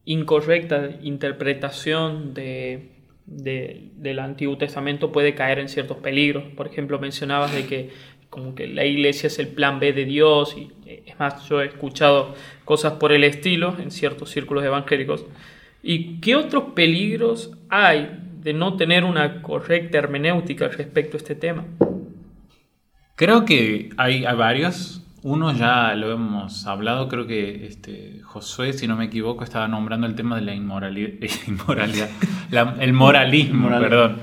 [0.04, 2.90] incorrecta interpretación de,
[3.26, 6.44] del Antiguo Testamento puede caer en ciertos peligros.
[6.56, 7.90] Por ejemplo, mencionabas de que
[8.30, 10.70] como que la iglesia es el plan B de Dios y
[11.06, 12.34] es más, yo he escuchado
[12.64, 15.24] cosas por el estilo en ciertos círculos evangélicos.
[15.88, 21.64] ¿Y qué otros peligros hay de no tener una correcta hermenéutica respecto a este tema?
[23.14, 25.06] Creo que hay, varios.
[25.22, 30.08] Uno ya lo hemos hablado, creo que este, Josué, si no me equivoco, estaba nombrando
[30.08, 30.54] el tema de la
[31.46, 32.08] inmoralidad,
[32.80, 34.16] el moralismo, perdón.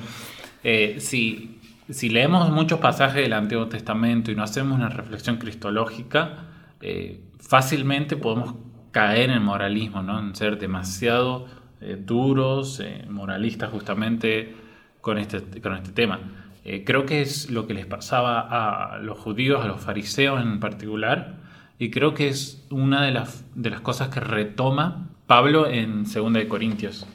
[0.66, 6.40] Eh, si, si, leemos muchos pasajes del Antiguo Testamento y no hacemos una reflexión cristológica,
[6.82, 8.56] eh, fácilmente podemos
[8.94, 10.18] caer en moralismo, ¿no?
[10.18, 11.48] en ser demasiado
[11.82, 14.56] eh, duros, moralistas justamente
[15.02, 16.22] con este, con este tema.
[16.66, 20.62] Eh, creo que es lo que les pasaba a los judíos, a los fariseos en
[20.62, 21.36] particular,
[21.78, 26.34] y creo que es una de las, de las cosas que retoma Pablo en 2
[26.34, 27.06] de Corintios.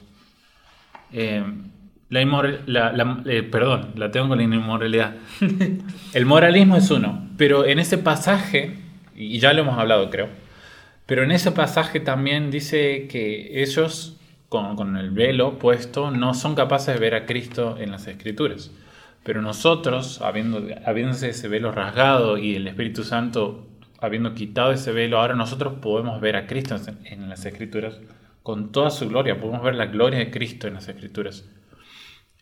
[1.12, 1.42] Eh,
[2.10, 5.16] la, la eh, perdón, la tengo con la inmoralidad.
[6.12, 8.76] El moralismo es uno, pero en ese pasaje,
[9.16, 10.28] y ya lo hemos hablado creo,
[11.08, 16.92] pero en ese pasaje también dice que ellos, con, el velo puesto, no son capaces
[16.92, 18.70] de ver a Cristo en las escrituras.
[19.24, 23.70] Pero nosotros, habiendo, habiéndose ese velo rasgado y el Espíritu Santo
[24.02, 27.98] habiendo quitado ese velo, ahora nosotros podemos ver a Cristo en las Escrituras
[28.42, 31.48] con toda su gloria, podemos ver la gloria de Cristo en las Escrituras.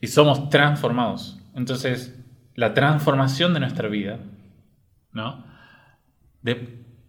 [0.01, 1.39] Y somos transformados.
[1.55, 2.19] Entonces,
[2.57, 4.19] la transformación de nuestra vida,
[5.13, 5.47] ¿no?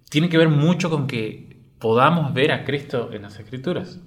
[0.10, 1.47] tiene que ver mucho con que
[1.80, 4.02] podamos ver a Cristo en las Escrituras.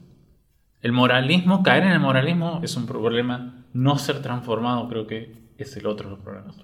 [0.82, 3.64] El moralismo, caer en el moralismo es un problema.
[3.72, 6.56] No ser transformado creo que es el otro de los problemas.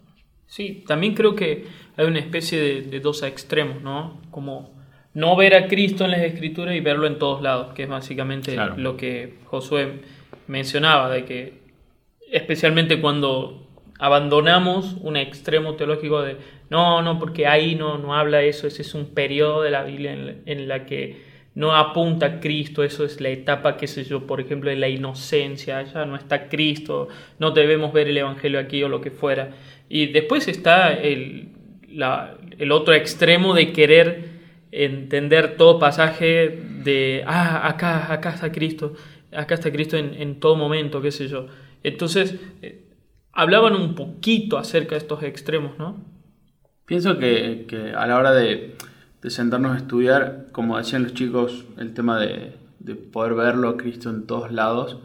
[0.47, 1.67] Sí, también creo que
[1.97, 4.21] hay una especie de, dos extremos, ¿no?
[4.31, 4.75] Como
[5.13, 8.57] no ver a Cristo en las escrituras y verlo en todos lados, que es básicamente
[8.77, 10.03] lo que Josué
[10.47, 11.63] mencionaba, de que
[12.31, 13.66] especialmente cuando
[13.99, 16.37] abandonamos un extremo teológico de
[16.69, 20.13] no, no, porque ahí no, no habla eso, ese es un periodo de la Biblia
[20.45, 24.43] en la que no apunta a Cristo, eso es la etapa, qué sé yo, por
[24.43, 28.91] ejemplo, de la inocencia, ya no está Cristo, no debemos ver el Evangelio aquí o
[28.91, 29.53] lo que fuera.
[29.89, 31.49] Y después está el,
[32.59, 34.37] el otro extremo de querer
[34.71, 38.93] entender todo pasaje de, ah, acá, acá está Cristo,
[39.33, 41.47] acá está Cristo en, en todo momento, qué sé yo.
[41.83, 42.83] Entonces, eh,
[43.37, 45.97] hablaban un poquito acerca de estos extremos, ¿no?
[46.87, 48.77] Pienso que, que a la hora de
[49.27, 52.55] de sentarnos a estudiar, como decían los chicos, el tema de,
[53.13, 54.99] poder verlo a Cristo en todos lados,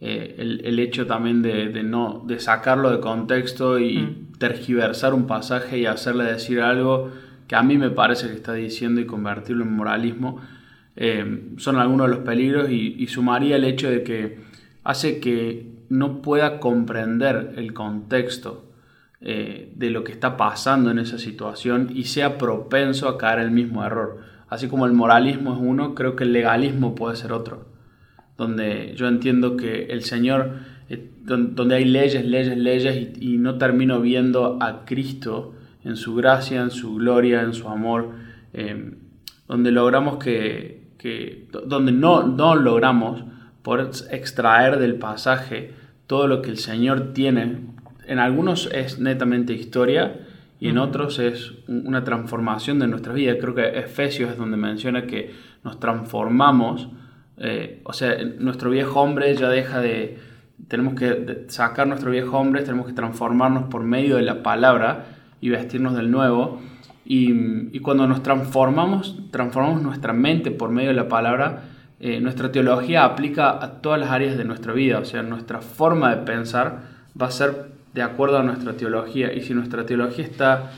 [0.00, 4.38] eh, el, hecho también de, no, de sacarlo de contexto y mm.
[4.38, 7.12] tergiversar un pasaje y hacerle decir algo
[7.46, 10.40] que a mí me parece que está diciendo y convertirlo en moralismo,
[10.96, 14.40] eh, son algunos de los peligros y, sumaría el hecho de que
[14.82, 18.70] hace que no pueda comprender el contexto
[19.20, 23.50] eh, de lo que está pasando en esa situación y sea propenso a caer el
[23.50, 24.20] mismo error.
[24.48, 27.66] Así como el moralismo es uno, creo que el legalismo puede ser otro.
[28.38, 34.00] Donde yo entiendo que el Señor, eh, donde hay leyes, leyes, leyes y, no termino
[34.00, 38.12] viendo a Cristo en su gracia, en su gloria, en su amor,
[38.52, 38.94] eh,
[39.48, 43.24] donde logramos que, que, donde no, no logramos
[43.62, 45.79] por extraer del pasaje
[46.10, 47.58] todo lo que el Señor tiene
[48.04, 50.26] en algunos es netamente historia
[50.58, 53.38] y en otros es una transformación de nuestra vida.
[53.38, 55.30] Creo que Efesios es donde menciona que
[55.62, 56.88] nos transformamos,
[57.36, 60.18] eh, o sea, nuestro viejo hombre ya deja de,
[60.66, 65.04] tenemos que sacar nuestro viejo hombre, tenemos que transformarnos por medio de la palabra
[65.40, 66.60] y vestirnos del nuevo.
[67.04, 71.62] Y, cuando nos transformamos, transformamos nuestra mente por medio de la palabra,
[72.00, 76.14] eh, nuestra teología aplica a todas las áreas de nuestra vida, o sea, nuestra forma
[76.16, 76.80] de pensar
[77.20, 79.32] va a ser de acuerdo a nuestra teología.
[79.34, 80.70] Y si nuestra teología está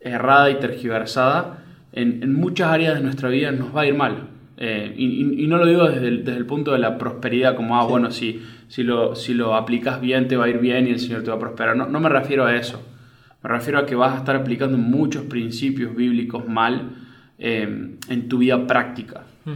[0.00, 4.28] errada y tergiversada, en, muchas áreas de nuestra vida nos va a ir mal.
[4.58, 8.42] Eh, y, no lo digo desde el, punto de la prosperidad, como, ah, bueno, si,
[8.68, 11.30] si, lo, si lo aplicas bien te va a ir bien y el Señor te
[11.30, 11.76] va a prosperar.
[11.76, 12.82] No, no me refiero a eso.
[13.42, 16.90] Me refiero a que vas a estar aplicando muchos principios bíblicos mal
[17.38, 19.22] eh, en tu vida práctica.
[19.44, 19.54] Hmm.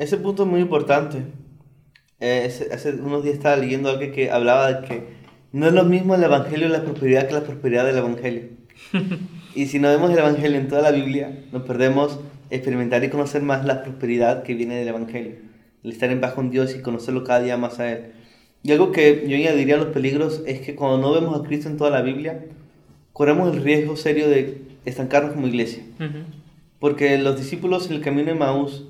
[0.00, 1.24] Ese punto es muy importante.
[2.20, 5.04] Eh, hace unos días estaba leyendo algo que hablaba de que
[5.52, 8.44] no es lo mismo el Evangelio de la prosperidad que la prosperidad del Evangelio.
[9.54, 13.42] y si no vemos el Evangelio en toda la Biblia, nos perdemos experimentar y conocer
[13.42, 15.34] más la prosperidad que viene del Evangelio.
[15.84, 18.12] El estar en paz con Dios y conocerlo cada día más a Él.
[18.62, 21.68] Y algo que yo añadiría a los peligros es que cuando no vemos a Cristo
[21.68, 22.46] en toda la Biblia,
[23.12, 25.82] corremos el riesgo serio de estancarnos como iglesia.
[26.78, 28.86] Porque los discípulos en el camino de Maús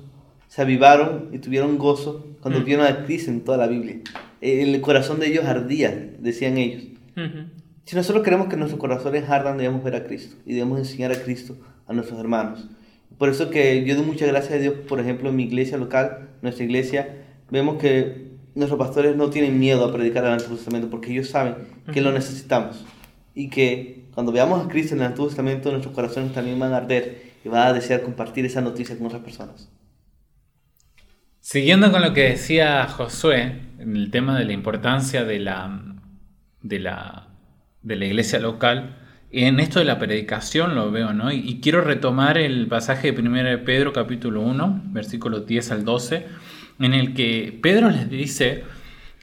[0.51, 4.01] se avivaron y tuvieron gozo cuando vieron a Cristo en toda la Biblia
[4.41, 6.83] el corazón de ellos ardía, decían ellos.
[7.85, 11.21] Si nosotros queremos que nuestros corazones ardan, debemos ver a Cristo y debemos enseñar a
[11.21, 12.67] Cristo a nuestros hermanos.
[13.17, 16.29] Por eso que yo doy muchas gracias a Dios, por ejemplo, en mi iglesia local,
[16.41, 17.17] nuestra iglesia,
[17.51, 21.55] vemos que nuestros pastores no tienen miedo a predicar el Antiguo Testamento porque ellos saben
[21.93, 22.83] que lo necesitamos
[23.35, 26.77] y que cuando veamos a Cristo en el Antiguo Testamento nuestros corazones también van a
[26.77, 29.69] arder y van a desear compartir esa noticia con otras personas.
[31.43, 35.81] Siguiendo con lo que decía Josué, en el tema de la importancia de la,
[36.61, 37.29] de la,
[37.81, 38.99] de la iglesia local,
[39.31, 41.31] en esto de la predicación lo veo, ¿no?
[41.31, 46.27] Y, quiero retomar el pasaje de 1 de Pedro capítulo 1, versículos 10 al 12,
[46.79, 48.63] en el que Pedro les dice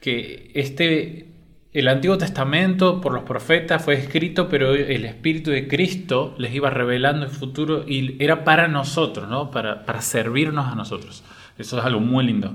[0.01, 1.29] que este,
[1.73, 6.69] el Antiguo Testamento por los profetas fue escrito, pero el Espíritu de Cristo les iba
[6.69, 9.53] revelando el futuro y era para nosotros, ¿no?
[9.53, 11.23] Para, para servirnos a nosotros.
[11.59, 12.55] Eso es algo muy lindo.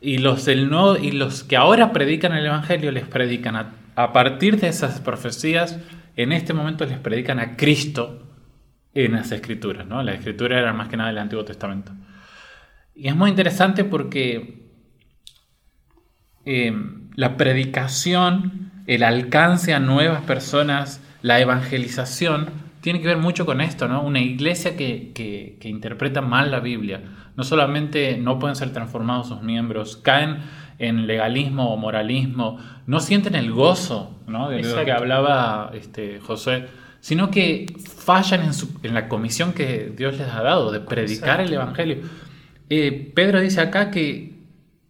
[0.00, 0.44] Y los,
[1.44, 5.78] que ahora predican el Evangelio les predican a, partir de esas profecías,
[6.16, 8.22] en este momento les predican a Cristo
[8.94, 9.86] en las escrituras.
[9.86, 10.02] ¿no?
[10.02, 11.92] La escritura era más que nada del Antiguo Testamento.
[12.94, 14.70] Y es muy interesante porque
[16.44, 16.72] eh,
[17.14, 23.88] la predicación, el alcance a nuevas personas, la evangelización, tiene que ver mucho con esto,
[23.88, 24.00] ¿no?
[24.00, 27.02] Una iglesia que, que, interpreta mal la Biblia.
[27.34, 30.36] No solamente no pueden ser transformados sus miembros, caen
[30.78, 34.50] en legalismo o moralismo, no sienten el gozo, ¿no?
[34.50, 36.66] De lo que hablaba este, José,
[37.00, 37.66] sino que
[38.04, 41.96] fallan en, su, en, la comisión que Dios les ha dado de predicar el Evangelio.
[42.70, 44.36] Eh, Pedro dice acá que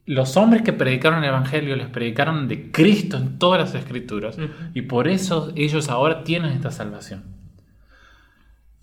[0.05, 4.37] los hombres que predicaron el Evangelio les predicaron de Cristo en todas las escrituras
[4.75, 7.36] y por eso ellos ahora tienen esta salvación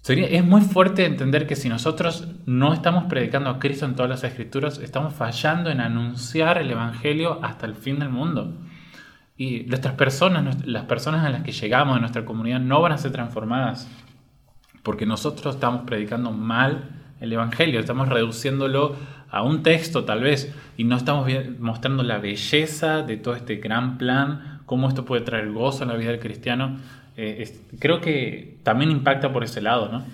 [0.06, 4.24] es muy fuerte entender que si nosotros no estamos predicando a Cristo en todas las
[4.24, 8.54] escrituras, estamos fallando en anunciar el Evangelio hasta el fin del mundo.
[9.38, 12.98] Y nuestras personas, las personas a las que llegamos en nuestra comunidad no van a
[12.98, 13.90] ser transformadas
[14.84, 16.90] porque nosotros estamos predicando mal
[17.22, 18.98] el Evangelio, estamos reduciéndolo
[19.32, 23.98] a un texto tal vez y no estamos mostrando la belleza de todo este gran
[23.98, 26.78] plan, cómo esto puede traer gozo en la vida del cristiano.
[27.18, 30.06] Eh, creo que también impacta por ese lado, ¿no?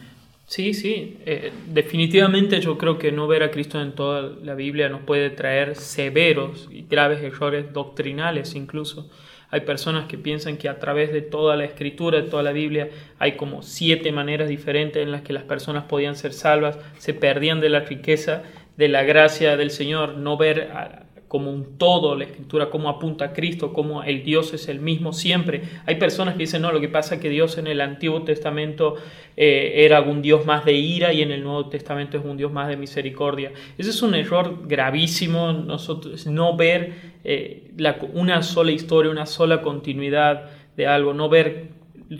[0.49, 4.89] Sí, sí, eh, definitivamente yo creo que no ver a Cristo en toda la Biblia
[4.89, 9.11] nos puede traer severos y graves errores doctrinales incluso.
[9.51, 12.89] Hay personas que piensan que a través de toda la escritura, de toda la Biblia,
[13.19, 17.59] hay como siete maneras diferentes en las que las personas podían ser salvas, se perdían
[17.59, 18.43] de la riqueza,
[18.75, 23.25] de la gracia del Señor, no ver a, como un todo la escritura, cómo apunta
[23.25, 25.61] a Cristo, cómo el Dios es el mismo siempre.
[25.85, 28.95] Hay personas que dicen, no, lo que pasa es que Dios en el Antiguo Testamento
[29.37, 32.51] eh, era un Dios más de ira y en el Nuevo Testamento es un Dios
[32.51, 33.51] más de misericordia.
[33.77, 37.71] Ese es un error gravísimo, nosotros, no ver eh,
[38.13, 41.67] una sola historia, una sola continuidad de algo, no ver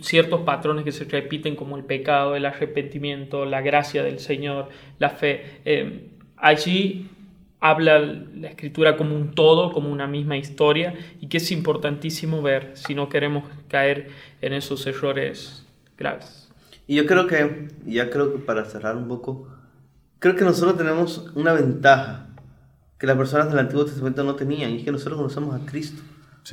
[0.02, 4.68] ciertos patrones que se repiten como el pecado, el arrepentimiento, la gracia del Señor,
[5.00, 5.58] la fe.
[5.64, 7.08] Eh, allí
[7.60, 12.72] habla la escritura como un todo, como una misma historia, y que es importantísimo ver
[12.74, 14.08] si no queremos caer
[14.40, 15.66] en esos errores
[15.98, 16.48] graves.
[16.86, 19.48] Y yo creo que, ya creo que para cerrar un poco,
[20.18, 22.26] creo que nosotros tenemos una ventaja
[22.98, 26.02] que las personas del Antiguo Testamento no tenían, y es que nosotros conocemos a Cristo.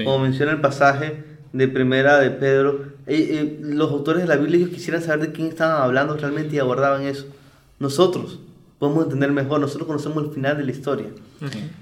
[0.03, 4.57] Como menciona el pasaje de primera de Pedro, eh, eh, los autores de la Biblia
[4.57, 7.25] ellos quisieran saber de quién estaban hablando realmente y abordaban eso.
[7.79, 8.39] Nosotros,
[8.79, 9.59] podemos entender mejor.
[9.59, 11.07] Nosotros conocemos el final de la historia.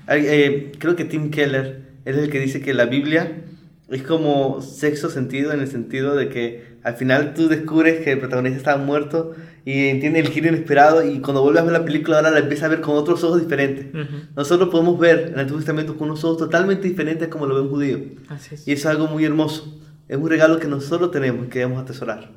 [0.07, 3.43] Eh, creo que Tim Keller es el que dice que la Biblia
[3.89, 8.19] es como sexo sentido en el sentido de que al final tú descubres que el
[8.19, 12.17] protagonista estaba muerto y entiendes el giro inesperado y cuando vuelves a ver la película
[12.17, 13.87] ahora la empiezas a ver con otros ojos diferentes.
[14.35, 17.61] Nosotros podemos ver en el Antiguo Testamento con unos ojos totalmente diferentes como lo ve
[17.61, 17.99] un judío.
[18.29, 18.67] Así es.
[18.67, 19.81] Y eso es algo muy hermoso.
[20.07, 22.29] Es un regalo que nosotros tenemos y que debemos atesorar.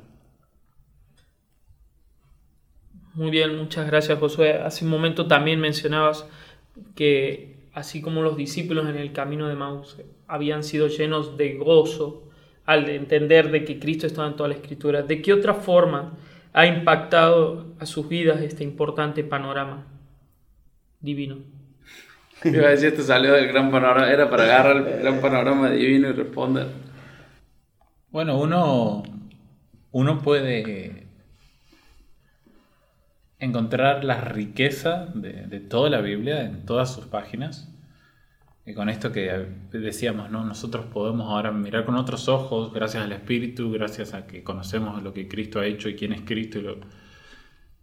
[3.13, 4.53] Muy bien, muchas gracias Josué.
[4.53, 6.27] Hace un momento también mencionabas
[6.95, 9.97] que así como los discípulos en el camino de Maús
[10.27, 12.29] habían sido llenos de gozo
[12.65, 16.17] al entender de que Cristo estaba en toda la escritura, ¿de qué otra forma
[16.53, 19.87] ha impactado a sus vidas este importante panorama
[20.99, 21.37] divino?
[22.43, 26.09] Iba a decir, te salió del gran panorama, era para agarrar el gran panorama divino
[26.09, 26.67] y responder.
[28.11, 29.03] Bueno, uno,
[29.91, 31.08] uno puede
[33.39, 37.73] encontrar la riqueza de, de toda la Biblia en todas sus páginas.
[38.65, 40.45] Y con esto que decíamos, ¿no?
[40.45, 45.13] nosotros podemos ahora mirar con otros ojos, gracias al Espíritu, gracias a que conocemos lo
[45.13, 46.59] que Cristo ha hecho y quién es Cristo.
[46.59, 46.77] Y, lo-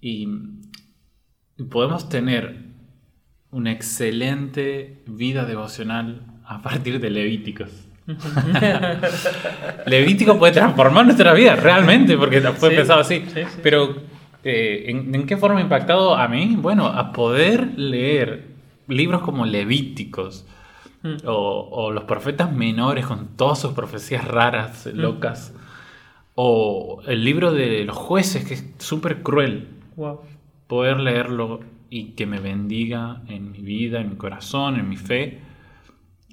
[0.01, 0.29] y-
[1.59, 2.67] y podemos tener
[3.51, 7.71] una excelente vida devocional a partir de Levíticos.
[9.87, 13.25] Levítico puede transformar nuestra vida realmente, porque fue Sí, pensado así.
[13.33, 13.59] sí, sí.
[13.63, 13.97] Pero,
[14.47, 16.57] eh, ¿en, en qué forma ha impactado a mí?
[16.59, 18.47] Bueno, a poder leer
[18.89, 20.47] libros como Levíticos
[21.03, 21.27] Mm.
[21.27, 25.55] o, o los profetas menores con todas sus profecías raras, locas,
[26.35, 29.69] o el libro de los jueces, que es súper cruel.
[29.97, 30.21] Wow.
[30.67, 35.23] Poder leerlo y que me bendiga en mi vida, en mi corazón, en mi fe,
[35.25, 35.41] eh,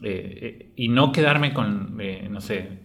[0.01, 2.79] eh, y no quedarme con, eh, no sé, eh,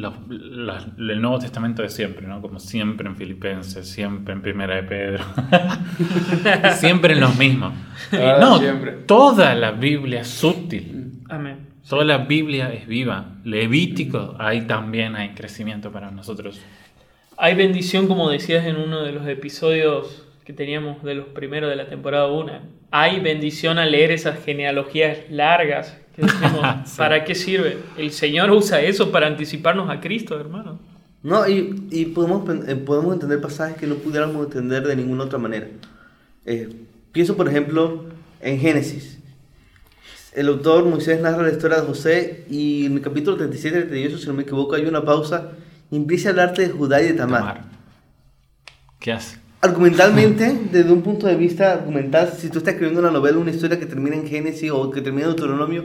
[0.00, 2.40] los- los- el Nuevo Testamento de siempre, ¿no?
[2.40, 5.24] Como siempre en Filipenses, siempre en Primera de Pedro,
[6.74, 7.72] siempre en los mismos.
[8.12, 8.92] Y Ah, no, siempre.
[9.06, 11.68] toda la Biblia es útil, Amén.
[11.88, 13.26] toda la Biblia es viva.
[13.44, 16.60] Levítico, ahí también hay crecimiento para nosotros.
[17.36, 21.76] Hay bendición, como decías en uno de los episodios que teníamos de los primeros de
[21.76, 22.52] la temporada 1.
[22.90, 25.98] Hay bendición al leer esas genealogías largas.
[26.14, 26.96] Que decimos, Sí.
[26.96, 27.78] ¿Para qué sirve?
[27.96, 30.78] El Señor usa eso para anticiparnos a Cristo, hermano.
[31.22, 35.38] No, y, y podemos, eh, podemos entender pasajes que no pudiéramos entender de ninguna otra
[35.38, 35.68] manera.
[36.44, 36.68] Eh,
[37.12, 38.06] pienso, por ejemplo,
[38.40, 39.18] en Génesis.
[40.32, 44.18] El autor Moisés narra la historia de José y en el capítulo 37 y 38,
[44.18, 45.52] si no me equivoco, hay una pausa
[45.90, 47.40] y empieza a hablarte de Judá y de Tamar.
[47.40, 47.64] Tamar.
[48.98, 49.41] ¿Qué hace?
[49.62, 53.78] Argumentalmente, desde un punto de vista argumental, si tú estás escribiendo una novela, una historia
[53.78, 55.84] que termina en Génesis o que termina en Deuteronomio,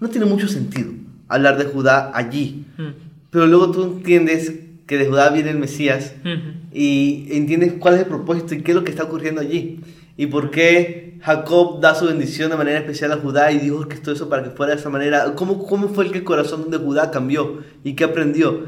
[0.00, 0.92] no tiene mucho sentido
[1.28, 2.64] hablar de Judá allí.
[2.78, 2.88] Mm.
[3.30, 4.54] Pero luego tú entiendes
[4.86, 6.52] que de Judá viene el Mesías Ujú.
[6.72, 9.80] y entiendes cuál es el propósito y qué es lo que está ocurriendo allí.
[10.16, 13.96] Y por qué Jacob da su bendición de manera especial a Judá y dijo que
[13.96, 15.34] todo eso para que fuera de esa manera.
[15.34, 18.64] ¿Cómo, cómo fue el que el corazón de Judá cambió y qué aprendió?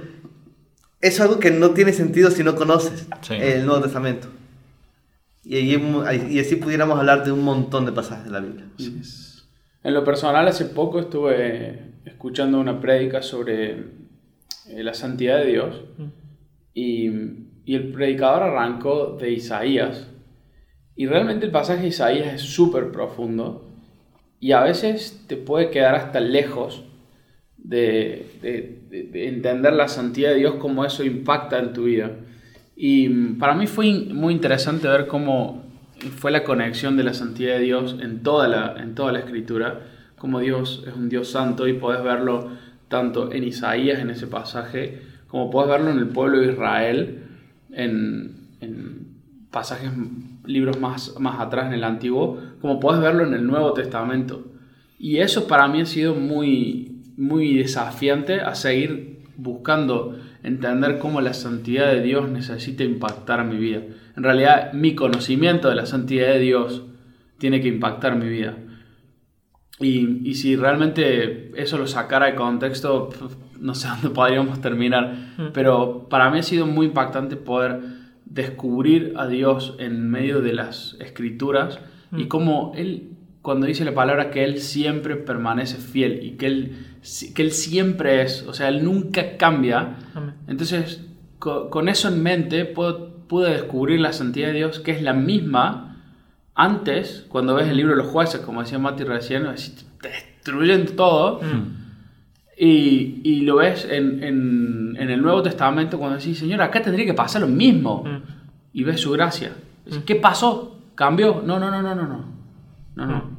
[1.01, 3.33] Es algo que no tiene sentido si no conoces Sí.
[3.41, 4.29] el Nuevo Testamento.
[5.45, 8.67] Y, ahí- y así pudiéramos hablar de un montón de pasajes de la Biblia.
[9.83, 13.71] En lo personal, hace poco estuve escuchando una prédica sobre
[14.69, 15.81] eh, la santidad de Dios.
[16.75, 17.09] Y,
[17.65, 20.09] y el predicador arrancó de Isaías.
[20.97, 23.67] Y realmente el pasaje de Isaías es súper profundo
[24.39, 26.85] y a veces te puede quedar hasta lejos
[27.57, 32.11] de, de- de- de entender la santidad de Dios, cómo eso impacta en tu vida.
[32.83, 35.65] Y mm, para mí fue muy interesante ver cómo
[36.17, 39.81] fue la conexión de la santidad de Dios en toda la, en toda la escritura,
[40.17, 42.49] como Dios es un Dios santo y podés verlo
[42.89, 47.25] tanto en Isaías, en ese pasaje, como podés verlo en el pueblo de Israel,
[47.71, 49.09] en, en
[49.51, 49.91] pasajes,
[50.47, 54.47] libros más, más atrás en el Antiguo, como podés verlo en el Nuevo Testamento.
[54.99, 61.35] Y eso para mí ha sido muy, muy desafiante a seguir buscando entender cómo la
[61.35, 63.83] santidad de Dios necesita impactar mi vida.
[64.17, 66.85] En realidad, mi conocimiento de la santidad de Dios
[67.39, 68.57] tiene que impactar mi vida.
[69.79, 73.11] Y, y si realmente eso lo sacara de contexto,
[73.61, 75.35] no sé dónde podríamos terminar.
[75.53, 77.81] Pero para mí ha sido muy impactante poder
[78.25, 81.81] descubrir a Dios en medio de las escrituras
[82.17, 83.11] y cómo Él,
[83.43, 86.77] cuando dice la palabra que Él siempre permanece fiel y que Él,
[87.35, 89.97] que él siempre es, o sea, Él nunca cambia.
[90.15, 90.35] Amén.
[90.49, 91.05] Entonces,
[91.39, 95.13] co- con, eso en mente, puedo- pude descubrir la santidad de Dios, que es la
[95.15, 95.97] misma
[96.55, 99.45] antes, cuando ves el libro de los jueces, como decía Mati recién,
[100.03, 101.41] te destruyen todo.
[102.59, 107.07] Y, y lo ves en, en- en el Nuevo Testamento cuando decís, Señor, acá tendría
[107.07, 108.05] que pasar lo mismo.
[108.05, 108.23] Mm.
[108.75, 109.53] Y ves su gracia.
[109.87, 110.77] Decís, ¿Qué pasó?
[110.95, 111.43] ¿Cambió?
[111.45, 112.25] No, no, no, no, no, no.
[112.97, 113.30] No, no.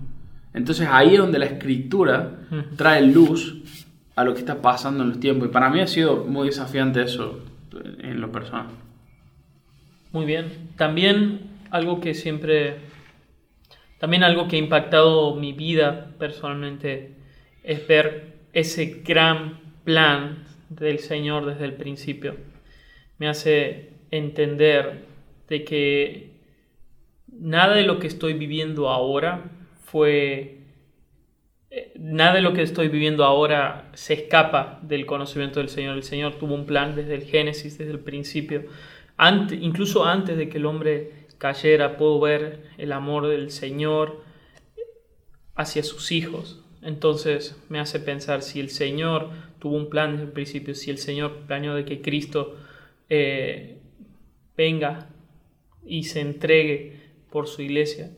[0.54, 2.40] Entonces ahí es donde la escritura
[2.76, 3.86] trae luz
[4.16, 5.48] a lo que está pasando en los tiempos.
[5.48, 7.44] Y para mí ha sido muy desafiante eso.
[7.74, 8.68] en lo personal.
[10.12, 10.72] Muy bien.
[10.76, 12.76] También algo que siempre,
[13.98, 17.16] también algo que ha impactado mi vida personalmente
[17.64, 22.36] es ver ese gran plan del Señor desde el principio.
[23.20, 25.06] Me hace entender
[25.48, 26.32] de que
[27.32, 29.46] nada de lo que estoy viviendo ahora
[29.92, 30.60] fue
[31.70, 35.98] eh, nada de lo que estoy viviendo ahora se escapa del conocimiento del Señor.
[35.98, 38.64] El Señor tuvo un plan desde el Génesis, desde el principio.
[39.18, 44.24] Antes, incluso antes de que el hombre cayera, puedo ver el amor del Señor
[45.56, 46.64] hacia sus hijos.
[46.82, 49.30] Entonces me hace pensar si el Señor
[49.60, 52.56] tuvo un plan desde el principio, si el Señor planeó de que Cristo
[53.10, 53.78] eh,
[54.56, 55.10] venga
[55.86, 58.12] y se entregue por su iglesia,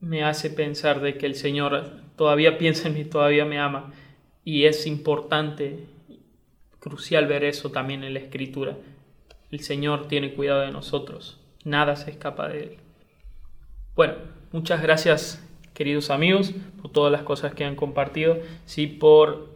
[0.00, 3.92] me hace pensar de que el Señor todavía piensa en mí, todavía me ama.
[4.44, 5.84] Y es importante,
[6.78, 8.76] crucial ver eso también en la Escritura.
[9.50, 12.76] El Señor tiene cuidado de nosotros, nada se escapa de Él.
[13.94, 14.14] Bueno,
[14.52, 18.38] muchas gracias queridos amigos por todas las cosas que han compartido.
[18.64, 19.50] Si, por,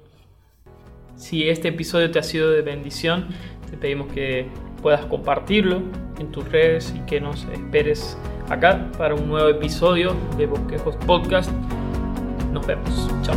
[1.16, 3.28] si este episodio te ha sido de bendición,
[3.70, 4.47] te pedimos que
[4.82, 5.82] puedas compartirlo
[6.18, 8.18] en tus redes y que nos esperes
[8.49, 11.51] acá para un nuevo episodio de Bosquejos Podcast.
[12.53, 13.09] Nos vemos.
[13.22, 13.36] Chao.